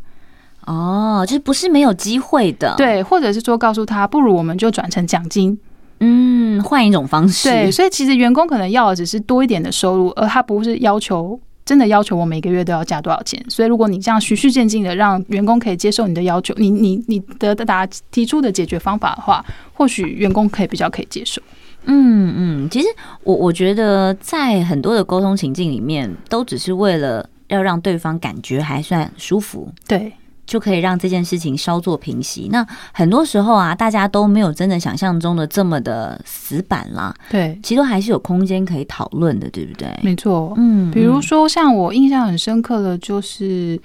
[0.64, 5.58] 哦，就是不是没有机会的，对，或者是说告诉他，不如我们就转成奖金，
[6.00, 7.50] 嗯，换一种方式。
[7.50, 13.44] 对，所以其实员工可能要的只是多一点的收入，而他不是要求真的要求我每个月都要加多少钱。
[13.50, 21.42] 所以如果你这样循序渐进的让员工可以接受你的要求，你你你的答提出的解决方法的话，或许员工可以比较可以接受。
[21.88, 22.86] 嗯嗯，其实
[23.24, 30.12] 我我觉得在很多的沟通情境里面，都只是为了要让对方感觉还算舒服，对，
[30.46, 32.48] 就可以让这件事情稍作平息。
[32.52, 39.88] 那很多时候啊，大家都没有真的想象中的这么的死板啦，对，其实还是有空间可以讨论的，对不对？
[40.02, 43.80] 没错，嗯，比如说像我印象很深刻的，就是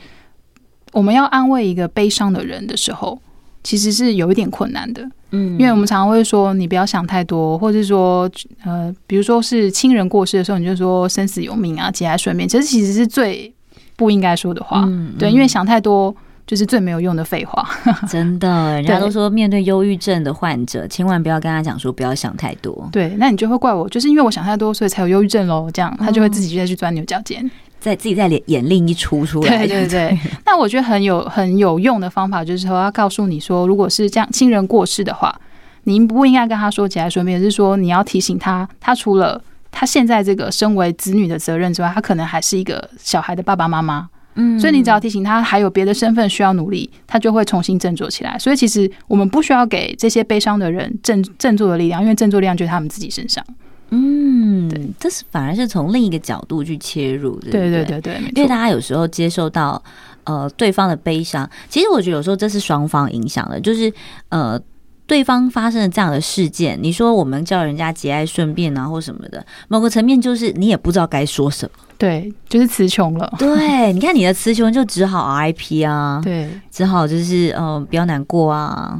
[0.91, 3.17] 我们要安慰一个悲伤的人的时候，
[3.63, 5.09] 其实是有一点困难的。
[5.35, 8.29] 嗯，因为我们常常会说，你不要想太多，或者是说，
[8.63, 13.51] 呃，比如说是亲人过世的时候，你就说生死有命啊，节哀顺变，其实其实是最
[13.95, 14.83] 不应该说的话。
[14.87, 16.15] 嗯，对，因为想太多
[16.45, 17.67] 就是最没有用的废话。
[18.07, 22.87] 真的，人家都说面对忧郁症的患者，千万不要跟他讲说不要想太多。
[22.91, 25.67] 对，那你就会怪我，就是因为我想太多，所以才有忧郁症喽。
[25.73, 27.49] 这样他就会自己就再去钻牛角尖。
[27.83, 30.17] 在自己在演另一出出来，对对对。
[30.45, 35.37] 那我觉得很有很有用的方法，就是说要告诉你说，如果是这样亲人过世的话，
[35.83, 44.07] 你不应该跟他说节哀顺变，是说你要提醒他，他除了他现在这个身为子女的责任之外，他可能还是一个小孩的爸爸妈妈。
[44.35, 48.39] 嗯，所以你只要提醒他还有别的身份需要努力，他就会重新振作起来。
[48.39, 53.45] 所以其实我们不需要给这些悲伤的人振振作的力量，因为振作力量就在他们自己身上。
[53.95, 57.51] 嗯，对，这是反而是从另一个角度去切入的。
[57.51, 59.81] 对对对对，因为大家有时候接受到
[60.23, 63.93] 呃对方的悲伤，其实我觉得有时候这是双方影响的，就是
[64.29, 64.59] 呃
[65.05, 73.31] 对方发生了这样的事件，你说我们叫人家节哀顺变啊或什么的，某个层面就是你也不知道该说什么，对，就是词穷了。
[73.37, 78.99] 对，你看你的词穷就只好 RIP 啊，对，只好就是嗯、呃、不要难过啊。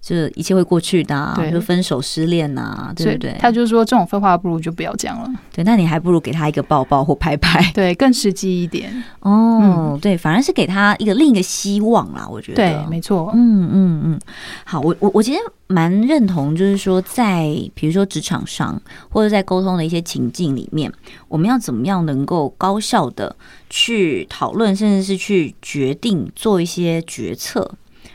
[0.00, 3.36] 就是一切会过去的、啊，就分手失恋呐、啊，对不对？
[3.38, 5.30] 他就说这种废话不如就不要讲了。
[5.52, 8.90] 对，那你还不如给他一个抱抱或拍拍，对，更实际一点。
[9.20, 9.60] 哦，
[9.94, 12.26] 嗯、对，反而是给他一个另一个希望啦。
[12.26, 13.30] 我觉得，对，没错。
[13.34, 14.20] 嗯嗯嗯，
[14.64, 20.90] 好，我我我其实蛮认同，就是说在比如说职场上或者在沟通的一些情境里面，
[21.28, 23.36] 我们要怎么样能够高效的
[23.68, 27.70] 去讨论，甚至是去决定做一些决策。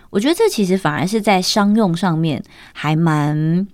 [0.09, 3.67] 我觉得这其实反而是在商用上面还蛮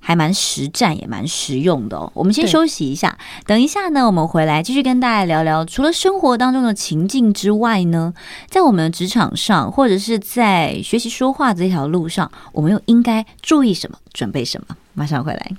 [0.00, 2.10] 还蛮实战，也蛮实用的哦。
[2.14, 8.14] 我们先休息一下，等一下呢，我们回来继续跟大家聊聊，除了生活当中的情境之外呢，
[8.48, 14.76] 在我们的职场上，或者是在学习说话这条路上，我们又应该注意什么，准备什么？
[14.94, 15.50] 马上回来。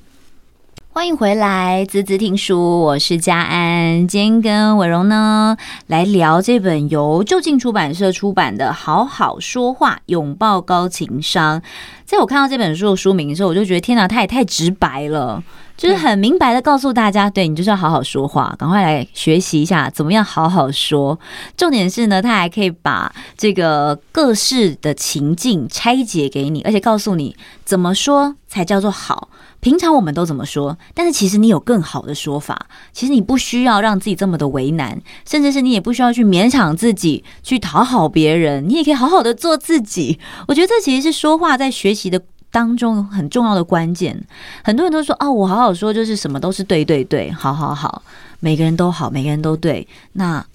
[0.92, 4.08] 欢迎回来，滋滋听书，我是佳安。
[4.08, 11.62] 今天跟伟荣呢来聊这本由就近出版社出版的《好好说话，拥抱高情商》。
[12.06, 15.42] 在我看到这本书的书名的时候，我就觉得天哪，它也太直白了。
[15.80, 21.18] 就是很明白的告诉大家，对，你就是要好好说话，赶快来学习一下怎么样好好说。
[21.56, 29.30] 重点是呢，他还可以把这个各式的情境拆解给你，而且告诉你怎么说才叫做好。
[29.62, 30.78] 平常我们都怎么说？
[30.94, 32.68] 但是其实你有更好的说法。
[32.92, 38.68] 其实你不需要让自己这么的为难，甚至是你也不需要去勉强自己去讨好别人。
[38.68, 40.20] 你也可以好好的做自己。
[40.50, 44.20] 我觉得这其实是说话在学习的当中很重要的关键。
[44.64, 48.02] 很多人都说：“哦，我好好说，就是什么都是对对对，好好好，
[48.40, 50.46] 每个人都好，每个人都对。”那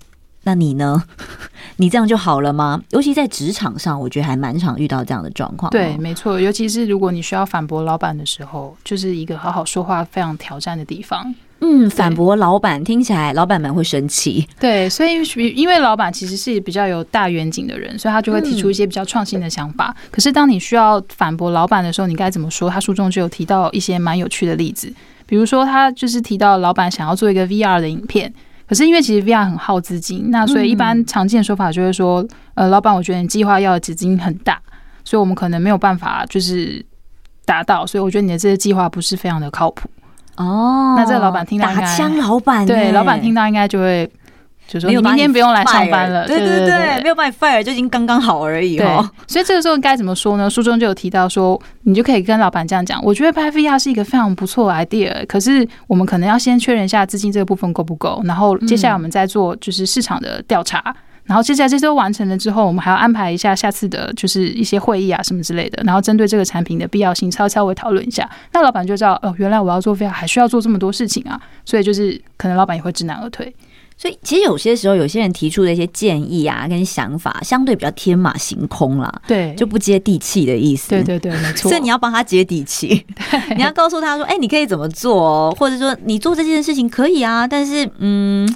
[0.43, 1.03] 那你呢？
[1.77, 2.81] 你这样就好了吗？
[2.91, 5.71] 尤其在职场上，我觉得还蛮常遇到这样的状况。
[5.71, 11.35] 对，没错，尤其是如果你需要反驳老板的时候，就是一个好好说话非常挑战的地方。
[11.67, 14.47] 嗯，反驳老板听起来老板们会生气。
[14.61, 15.15] 对，所以
[15.55, 19.95] 因为老板其实是比较有大远景的人，所以他就会提出一些比较创新的想法。
[19.97, 20.09] 嗯。
[20.11, 22.69] 可是当你需要反驳老板的时候，你该怎么说？
[22.69, 24.93] 他书中就有提到一些蛮有趣的例子，
[25.25, 28.31] 比如说他就是提到老板想要做一个 VR 的影片。
[28.67, 34.61] 可是因为其实 VR 很耗资金，那所以一般常见的说法就是说，嗯、呃，老板，我觉得你计划要的资金很大，
[35.05, 36.85] 所以我们可能没有办法就是
[37.45, 39.89] 达到，所以我觉得你的这些计划不是非常的靠谱。
[40.37, 44.11] 哦，那这个老板听到，打枪老板，对，老板听到应该就会。
[44.67, 49.07] 就说你明天不用来上班了，对对对，没有把你 fire 就已经刚刚好而已哦。
[49.27, 50.49] 所以这个时候该怎么说呢？
[50.49, 52.99] 书中就有提到说，你就可以跟老板这样讲。
[53.05, 60.83] 我觉得拍 VR 是一个非常不错的 idea，可是我们可能要先确认一下资金这个部分够不够，然后接下来我们再做就是市场的调查，
[61.25, 68.29] 然后接下来这些都完成了之后，我们还要安排一下下次的就是一些会议啊什么之类的，然后针对这个产品的必要性稍稍微讨论一下。
[68.53, 73.55] 那老板就知道哦，原来我要做 VR 还需要做这么多事情啊，所以就是可能老板也会知难而退。
[73.97, 80.91] 所以，其实有些时候，有些人提出的一些建议啊，跟想法，相对比较天马行空啦，对，就不接地气的意思。
[80.91, 81.71] 对对对，没错。
[81.71, 83.07] 所以你要帮他接地气，
[83.57, 85.53] 你要告诉他说：“哎、欸，你可以怎么做？
[85.53, 88.53] 或者说，你做这件事情可以啊，但是，嗯。”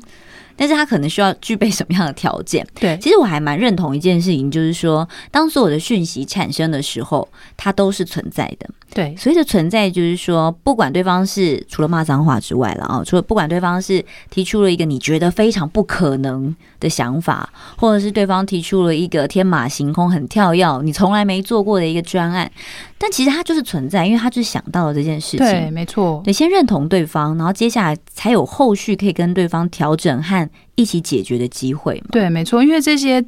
[0.59, 2.67] 但是他可能需要具备什么样的条件？
[2.75, 8.69] 对，其实我还蛮认同一件事情，就是说，当所有的讯息产生的时候，它都是存在的。
[8.93, 22.51] 对，所以的存在，就是说，不管对方是除了骂脏话之外了啊，除了不管对方是提出了一个你觉得非常不可能的想法，或者是对方提出了一个天马行空、很跳跃、你从来没做过的一个专案，
[22.97, 25.39] 但其实它就是存在，因为他就是想到了这件事情。
[25.39, 26.23] 对，没错。
[26.25, 32.03] 得先认同对方，然后接下来才有后续可以跟对方调整和一起解决的机会。
[32.11, 33.25] 对，没错，因为这些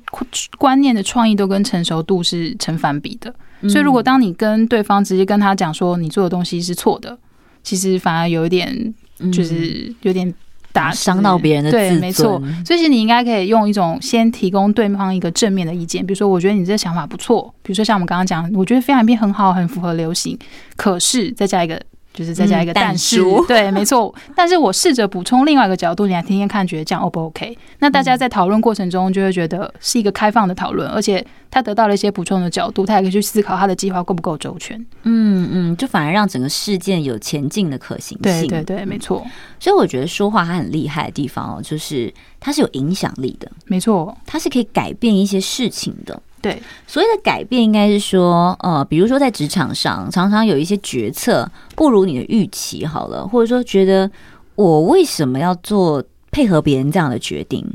[0.59, 3.35] 观念的创意都跟成熟度是成反比的。
[3.69, 7.19] 所以，如果当你跟对方直接跟他讲说你做的东西是错的，
[7.63, 8.95] 其实反而有一点，
[9.31, 10.33] 就是有点
[10.73, 11.71] 打伤到别人的。
[11.71, 12.41] 对，没错。
[12.65, 17.55] 所以，其实你应该可以用一种先提供对方一个正面的意见，比如说，我觉得你这个想法不错。
[17.63, 20.39] 比如说，像我们刚刚讲，我觉得非常变很好，很符合流行。
[20.77, 21.81] 可是，再加一个。
[22.21, 24.15] 就是再加一个但是，嗯、对，没错。
[24.37, 27.57] 但是我试着补充另外一个角度，你来听听看，觉得这样 O 不 OK？
[27.79, 34.79] 那大家在讨论过程中就会觉得是一个开放的讨论，而且他得到了一些补充的角度，他也可以去思考他的计划够不够周全。
[35.05, 38.21] 嗯嗯，就反而让整个事件有前进的可行性。
[38.21, 39.27] 对对对，没错。
[39.59, 43.51] 所以我觉得说话它很厉害的地方哦，就是它是有影响力的。
[43.65, 46.21] 没错，它是可以改变一些事情的。
[46.43, 54.11] 对，所谓的改变应该是说，呃，比如说在职场上，常常有一些决策不如你的预期，好了，或者说觉得
[54.55, 57.67] 我为什么要做配合别人这样的决定？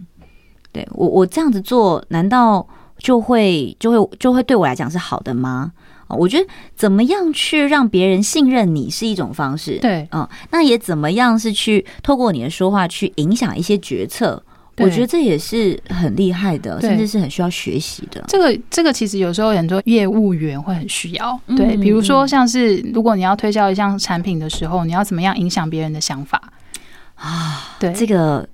[0.72, 5.72] 对，我，我这样子做，难道就会就会就会对我来讲是好的吗？
[6.08, 14.42] 我觉得怎么样去让别人信任你是一种方式，对，嗯，那也怎么样是去透过你的说话去影响一些决策。
[14.78, 18.24] 我觉得这也是很厉害的，甚至是很需要学习的。
[18.28, 26.42] 这个这个其实有时候很多业务员会很需要，对，比如说像是如果你要推销一项产品的时候，你要怎么样影响别人的想法
[27.16, 27.76] 啊？
[27.80, 28.48] 对，这个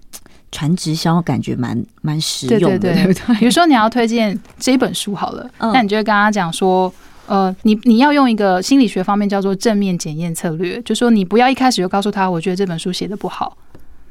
[0.52, 3.36] 传直销感觉蛮蛮实用的，对不对？
[3.40, 6.94] 比如说你要推荐这本书好了，那你就会跟他讲说，
[7.26, 13.58] 呃，你你要用一个心理学方面叫做正面检验策略，就说你不要一开始就告诉他，我觉得这本书写的不好。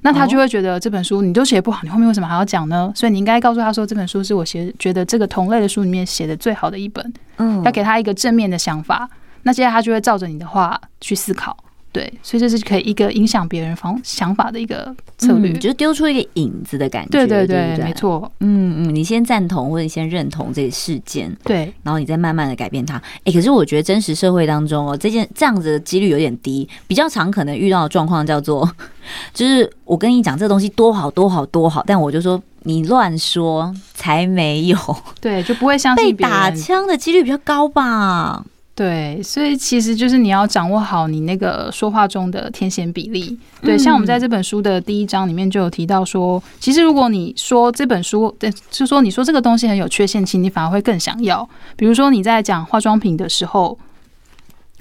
[0.03, 2.91] 那他就会觉得这本书你都写不好，你后面为什么还要讲呢？
[2.95, 7.13] 所以你应该告诉他说，这本书是我写觉得这个同类的书里面写的最好的一本。
[7.37, 9.09] 嗯，要给他一个正面的想法，
[9.43, 11.57] 那接下来他就会照着你的话去思考。
[11.93, 17.11] 对，所以这是可以一个影响别人方想法的一个策略，就是丢出一个影子的感觉。
[17.11, 18.31] 对对对，对对没错。
[18.41, 22.97] 嗯嗯，你先赞同或者你先认同这个事件，对，然后你再慢慢的改变它。
[22.97, 28.71] 哎、欸，可是我觉得真实社会当中哦，这件这样子的几率有点低，比较常可能遇到的状况叫做，
[29.35, 34.79] 就是我跟你讲这个东西多好多好多好，但我就说你乱说才没有，
[35.21, 38.45] 对，就不会相信被打枪的几率比较高吧。
[38.81, 43.39] 对，所以其实就是你要掌握好你那个说话中的天线比例。
[43.61, 51.47] 对，像我们在这本书的第一章里面就有提到说，其实如果你说这本书，对，就说你说这个东西很有缺陷其实，你反而会更想要。
[51.77, 53.79] 比如说你在讲化妆品的时候。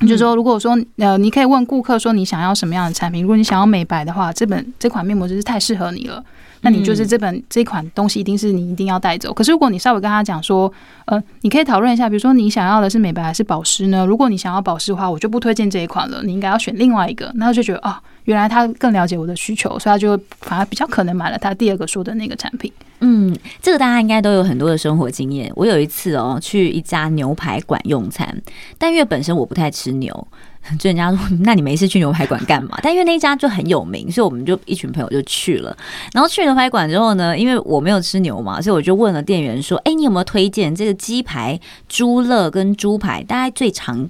[0.02, 3.22] 你就说，如果说呃，你可以问顾客说你想要什么样的产品。
[3.22, 6.24] 如果你想要美白的话，这本这款面膜真是太适合你了。
[6.62, 9.34] 那你就是这本这款东西一定是你一定要带走。
[9.34, 10.72] 可是如果你稍微跟他讲说，
[11.06, 14.06] 呃，你可以讨论一下，比如说你想要的是美白还是保湿呢？
[14.06, 16.22] 如果你想要保湿的话，我就不推荐这一款了。
[16.24, 17.32] 你应该要选另外一个。
[17.36, 18.02] 那他就觉得啊。
[18.26, 22.72] 原来他更了解我的需求，所以他就反而比较可能买了他第二个说的那个产品。
[23.00, 25.52] 嗯，这个大家应该都有很多的生活经验。
[25.56, 28.40] 我有一次哦，去一家牛排馆用餐，
[28.78, 30.28] 但因为本身我不太吃牛，
[30.80, 32.78] 就人家说， 那你没事去牛排馆干嘛？
[32.84, 35.76] 但因为那一家就很有名，所以我们就一群朋友就去了。
[36.14, 43.24] 然后去牛排馆之后呢，因为我没有吃牛嘛，所以我就问了店员说：“哎，你有没有推荐这个鸡排、猪肋跟猪排？
[43.24, 44.10] 大概最常。”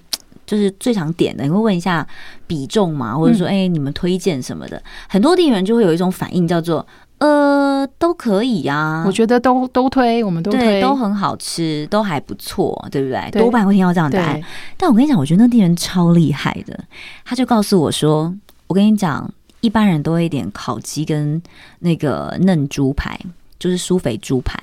[0.49, 2.03] 就是最常点的，你会问一下
[2.47, 4.77] 比重嘛，或者说，哎、欸，你们推荐什么的？
[4.77, 6.83] 嗯、很多店员就会有一种反应，叫做，
[7.19, 9.03] 呃，都可以呀、啊。
[9.05, 13.29] 我觉得都都推，我们都推，对，都很好吃，都还不错，对不对？
[13.31, 14.41] 对多半会听到这样的答案。
[14.77, 16.79] 但我跟你讲，我觉得那店员超厉害的，
[17.23, 18.33] 他就告诉我说，
[18.67, 21.41] 我跟你讲，一般人都会点烤鸡跟
[21.79, 23.19] 那个嫩猪排，
[23.59, 24.57] 就是酥肥猪排，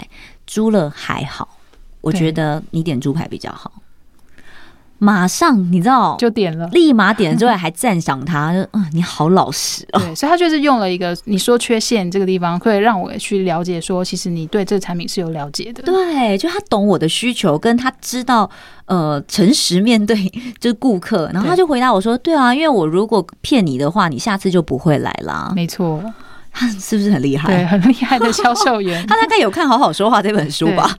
[0.46, 1.58] 猪了还好，
[2.00, 3.70] 我觉得你点猪排比较好。
[4.98, 10.00] 马上你知道就点了，立马点了之后还赞赏他， 就嗯，你好老实哦。
[10.00, 15.82] 对，所以他就是用了一个你说缺陷这个地方，可以让我去了解说，其实你对这个产品是有了解的。
[15.82, 18.50] 对，就他懂我的需求，跟他知道
[18.86, 20.16] 呃诚实面对
[20.58, 26.02] 就是顾客，然后他就回答我说：“对，对啊，因为我如果骗你的话，你下次就不会来啦。”没错。
[26.58, 27.48] 他是不是很厉害？
[27.48, 29.04] 对，很厉害的销售员。
[29.06, 30.90] 他大概有看《好好说话》这本书吧？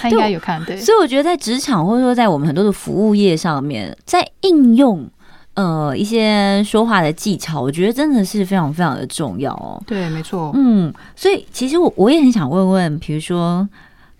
[0.00, 0.62] 他应该有看。
[0.64, 5.08] 对，所以我觉得在职场或者说在我们很多的服务业上面，在应用
[5.54, 9.80] 呃一些说话的技巧，我觉得真的是非常非常的重要哦。
[9.86, 10.50] 对，没错。
[10.54, 13.68] 嗯，所以其实我我也很想问问，比如说。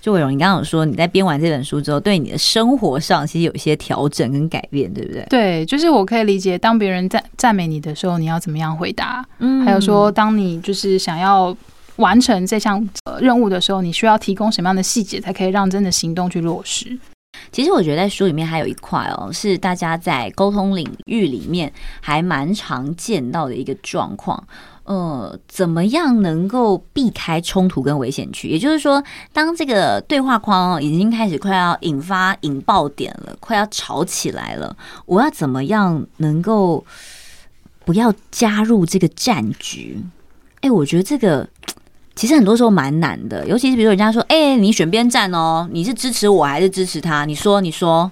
[0.03, 5.25] 就伟荣，你刚刚有说你在编完这本书之后，对你的生活上其实有一些调整跟改变，对不对？
[5.31, 9.25] 对，就是我可以理解，当别人赞赞美你的时候，你要怎么样回答？
[9.39, 11.57] 嗯，还有说，当你就是想要
[11.97, 12.85] 完成这项
[13.21, 16.99] 任务的时候，你需要提供什么样的细节，才可以让真的行动去落实？
[17.51, 24.43] 其实我觉得在书里面还有一块哦，是大家在沟通领域里面还蛮常见到的一个状况。
[24.85, 28.49] 呃，怎么样能够避开冲突跟危险区？
[28.49, 29.03] 也就是说，
[29.33, 34.77] 当这个对话框已经开始快要引发引爆点了，快要吵起来了，
[35.07, 36.85] 我要怎么样能够
[37.85, 40.03] 不要加入这个战局？
[40.63, 41.49] 哎，我觉得这个
[42.17, 48.11] 其实很多时候蛮难的，尤其是比如人家说：“哎，你选边站哦，你是支持我还是支持他？”你说，你说。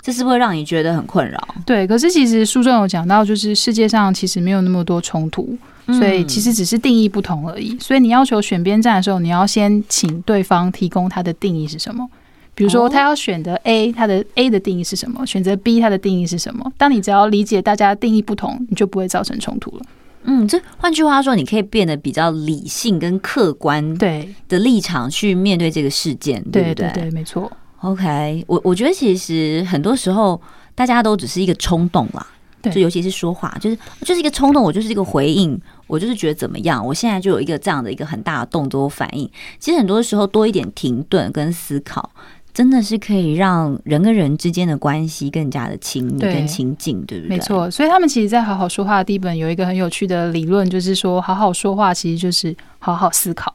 [0.00, 1.48] 这是不会让你觉得很困扰？
[1.66, 5.58] 对，可是其实书中有讲到，就是世界上其实没有那么多冲突，
[5.88, 7.76] 所以其实只是定义不同而已。
[7.78, 12.08] 所以你要求选边站的时候，你要先请对方提供他的定义是什么。
[12.54, 15.24] 比如说，他要选择 A，他的 A 的定义是什么？
[15.24, 16.72] 选择 B，他的定义是什么？
[16.76, 19.82] 当你只要理解大家定义不同，你就不会造成冲突了。
[20.24, 26.90] 嗯，这换句话说，你可以变得比较理性跟客观对的立场去面对这个事件，对不对？
[26.92, 27.50] 对，没错。
[27.82, 30.38] OK，我我觉得其实很多时候
[30.74, 39.30] 大家都只是一个冲动啦，对，就尤其是说话，就是就是一个冲动，我就是一个回应，我就是觉得怎么样，我现在就有一个这样的一个很大的动作反应。
[39.58, 42.10] 其实很多时候多一点停顿跟思考，
[42.52, 47.36] 真的是可以让人跟人之间的关系更加的亲密跟亲近，对不对？
[47.36, 53.54] 没错，所以他们其实，在好好说话的第一本有一个很有趣的理论，就是说好好说话其实就是好好思考。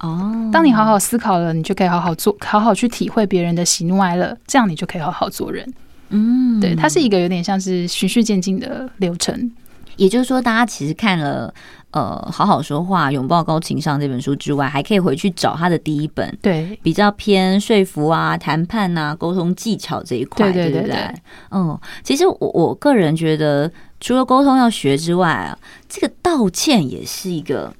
[0.00, 5.70] 哦，当你好好思考了，你就可以好好做，好好去体会别人的喜怒哀乐，这样你就可以好好做人。
[6.10, 9.50] 嗯，对，它是一个有点像是循序渐进的流程。
[9.96, 11.52] 也就是说，大家其实看了
[11.90, 21.14] 呃《好好说话，拥抱高情商》这本书之外，还可以回去找他的第一本，对，比较偏说服啊、谈判啊、沟通技巧这一块，对对对对。
[21.50, 25.58] 嗯，其实我我个人觉得，除了沟通要学之外啊，
[25.88, 27.74] 这个道歉也是一个。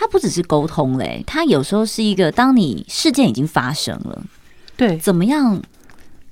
[0.00, 4.22] 它不只是沟通嘞，它有时候是一个，当你事件已经发生了，
[4.76, 5.60] 对，怎么样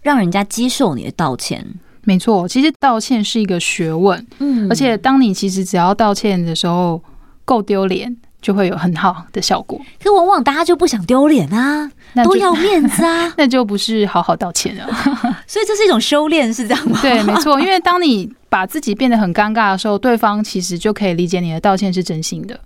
[0.06, 1.66] 让人家接受你的道歉？
[2.04, 7.02] 没错，其实道歉是一个学问，嗯，而且当你其实只要道歉的时候
[7.44, 9.80] 够丢脸，就会有很好的效果。
[10.00, 14.86] 可往往大家就不想丢脸啊，那就都要面子啊， 那就不是好好道歉了。
[15.48, 16.96] 所以这是一种修炼，是这样吗？
[17.02, 22.56] 对，没错，因为当你把自己变得很尴尬的时候，对方其实就可以理解你的道歉是真心的。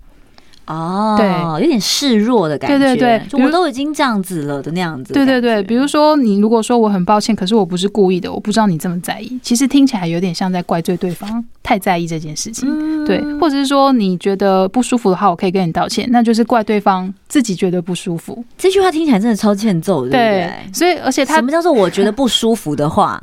[0.67, 2.77] 哦，对，有点示弱的感觉。
[2.77, 5.13] 对对对，就我都已经这样子了的那样子。
[5.13, 12.69] 对对对，比如说你如果说我很抱歉，可是我不是故意的，我不知道你这么在意，其实听起来有点像在怪罪对方太在意这件事情。
[12.69, 18.43] 嗯、对，或者是说你觉得不舒服的话，我可以跟你道歉，那就是怪对方自己觉得不舒服。
[18.57, 20.51] 这句话听起来真的超欠揍，对不对？
[20.73, 23.21] 所以而且他什么叫做我觉得不舒服的话？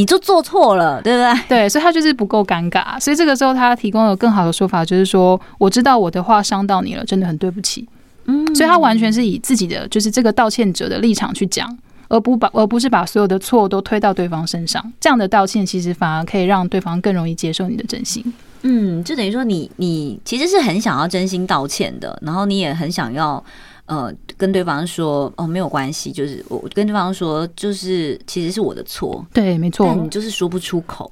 [0.00, 1.42] 你就做错了，对不对？
[1.60, 7.86] 对，所以他就是不够尴尬，所以这个时候他提供了更好的说法，就是说我知道我的话伤到你了，真的很对不起。
[8.24, 11.76] 嗯，所以他完全是以自己的就是这个道歉者的立场去讲，
[12.08, 14.82] 而不把而不是把所有的错都推到对方身上。
[14.98, 18.24] 这样的道歉其实反而可以让对方更容易接受你的真心。
[18.62, 23.44] 嗯，就等于说你你其实是很想要真心道歉的，然后你也很想要。
[23.90, 31.10] 呃，跟对方说哦，没有关系，就是我跟对方说，就是其实是我的错，对，没错，但你就是说不出口，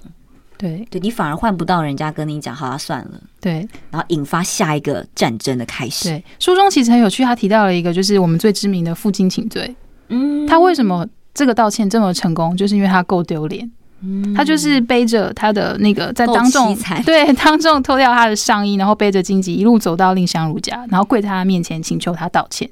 [0.56, 6.08] 对，对你反而换不到人家跟你讲，好了，算了，对，然后引发下一个战争的开始。
[6.08, 9.74] 对，书中其实很有趣，他提到了一个，就是我们最知名的负荆请罪，
[10.10, 11.04] 嗯，他为什么
[11.34, 13.68] 这个道歉这么成功，就是因为他够丢脸。
[14.36, 22.70] 他就是背着他的那个，在当众 对当众脱掉他的上衣，然后背着荆棘一路走到蔺相如家，然后跪在他面前请求他道歉，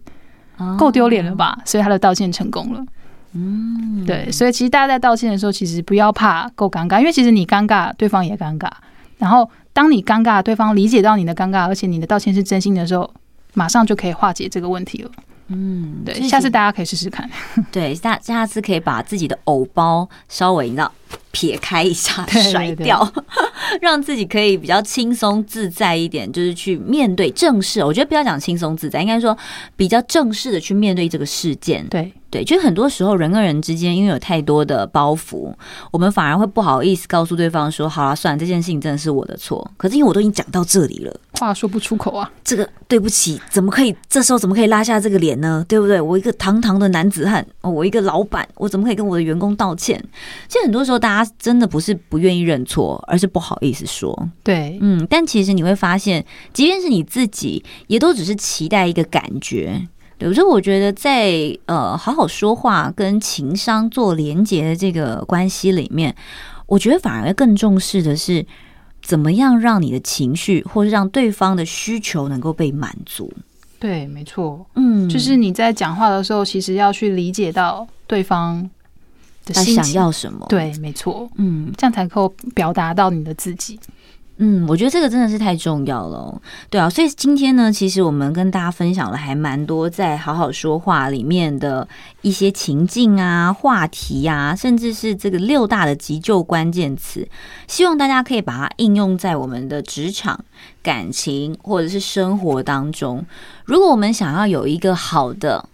[0.79, 1.59] 够丢脸了吧？
[1.65, 2.85] 所以他的道歉成功了。
[3.33, 8.71] 嗯，对，所以其实大家在道歉的时候，其实不要怕够尴尬，因为其实你尴尬，对方也尴尬。
[9.19, 13.11] 然后当你尴尬，对方理解到你的尴尬，而且你的道歉是真心的时候，
[13.55, 15.11] 马上就可以化解这个问题了。
[15.49, 17.29] 嗯，对，下次大家可以试试看。
[17.71, 20.93] 对，下下次可以把自己的偶包稍微你知道
[21.31, 23.13] 撇开一下， 甩掉，
[23.81, 27.85] 让自己可以比较轻松自在一点，就是去面对正式。
[27.85, 29.37] 我觉得不要讲轻松自在，应该说
[29.77, 31.87] 比较正式的去面对这个事件。
[31.89, 32.13] 对。
[32.37, 35.51] 对，就很多时候人跟人之间，因为有太多的包袱，
[35.91, 42.31] 我们反而会不好意思告诉对方说：“好了，算了，这件事情真的是我的错。”可是因为我都已经讲到这里了，话说不出口啊。
[42.45, 43.97] 这个对不起，怎么可以？
[44.07, 45.65] 这时候怎么可以拉下这个脸呢？
[45.67, 45.99] 对不对？
[45.99, 49.99] 我一个堂堂的男子汉，我一个老板，我怎么可以跟我的员工道歉？
[50.47, 54.29] 其实很多时候，大家真的不是不愿意认错，而是不好意思说。
[54.43, 56.23] 对，嗯，但其实你会发现，
[56.53, 59.89] 即便是你自己，也都只是期待一个感觉。
[60.19, 66.15] 对，所以我觉得在呃好好说话跟情商做连结的这个关系里面，
[66.67, 68.45] 我觉得反而更重视的是
[69.03, 73.33] 怎么样让你的情绪或是让对方的需求能够被满足。
[73.79, 78.63] 对，没错，嗯，就是你在讲话的时候，其实要去理解到对方
[79.45, 80.47] 的他想要什么。
[80.49, 83.79] 对，没错，嗯，这样才能够表达到你的自己。
[84.39, 91.89] 嗯，我觉得这个真的是太重要了，对啊，所以今天呢，其实我们跟大家分享了还蛮多在好好说话里面的
[92.21, 97.27] 一些情境啊、话题啊，甚至是这个六大的急救关键词，
[97.67, 100.39] 希望大家可以把它应用在我们的职场、
[100.83, 103.25] 感情或者是生活当中。
[103.65, 105.67] 如果我们想要有一个好的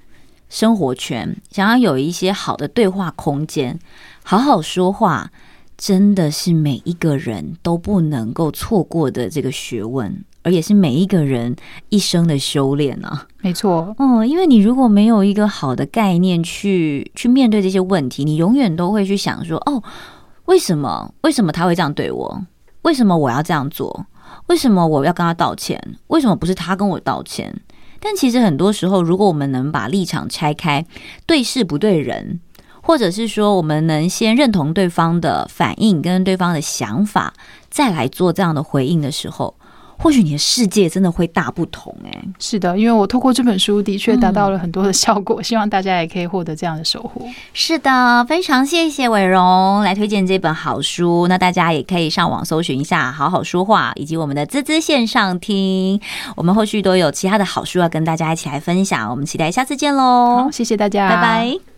[0.49, 3.77] 生活圈，想要有一些好的对话空间，
[4.23, 5.33] 好好说话。
[5.83, 11.57] 真的是每一个人都不能够错过的这个学问，而也是每一个人
[11.89, 13.27] 一生的修炼啊！
[13.41, 19.83] 没错，嗯，因为你如果没有一个好的概念去去面对这些问题，你永远都会去想说：哦，
[20.45, 21.13] 为什么？
[21.23, 22.43] 为什么他会这样对我？
[22.83, 24.07] 为什么我要这样做？
[24.47, 25.83] 为什么我要跟他道歉？
[26.07, 27.61] 为什么不是他跟我道歉？
[27.99, 30.87] 但其实很多时候，如果我们能把立场拆开，
[31.27, 32.39] 对事不对人。
[32.83, 37.33] 或者是说，我们能先认同对方的反应跟对方的想法，
[37.71, 39.55] 再来做这样的回应的时候，
[39.97, 41.95] 或许你的世界真的会大不同。
[42.05, 42.11] 哎，
[42.41, 47.25] 是的，因为我透过这本书的确达到了很多的效果，嗯、希望大家也可以获得这样的收获。
[47.55, 51.29] 是的，非常谢谢伟荣来推荐这本好书。
[51.29, 56.01] 那大家也可以上网搜寻一下“好好说话”以及我们的“滋滋线上听”。
[56.35, 59.09] 我们后续都有其他的好书要跟大家一起来分享。
[59.09, 60.45] 我们期待下次见喽！
[60.45, 61.72] 好，谢谢大家，拜拜。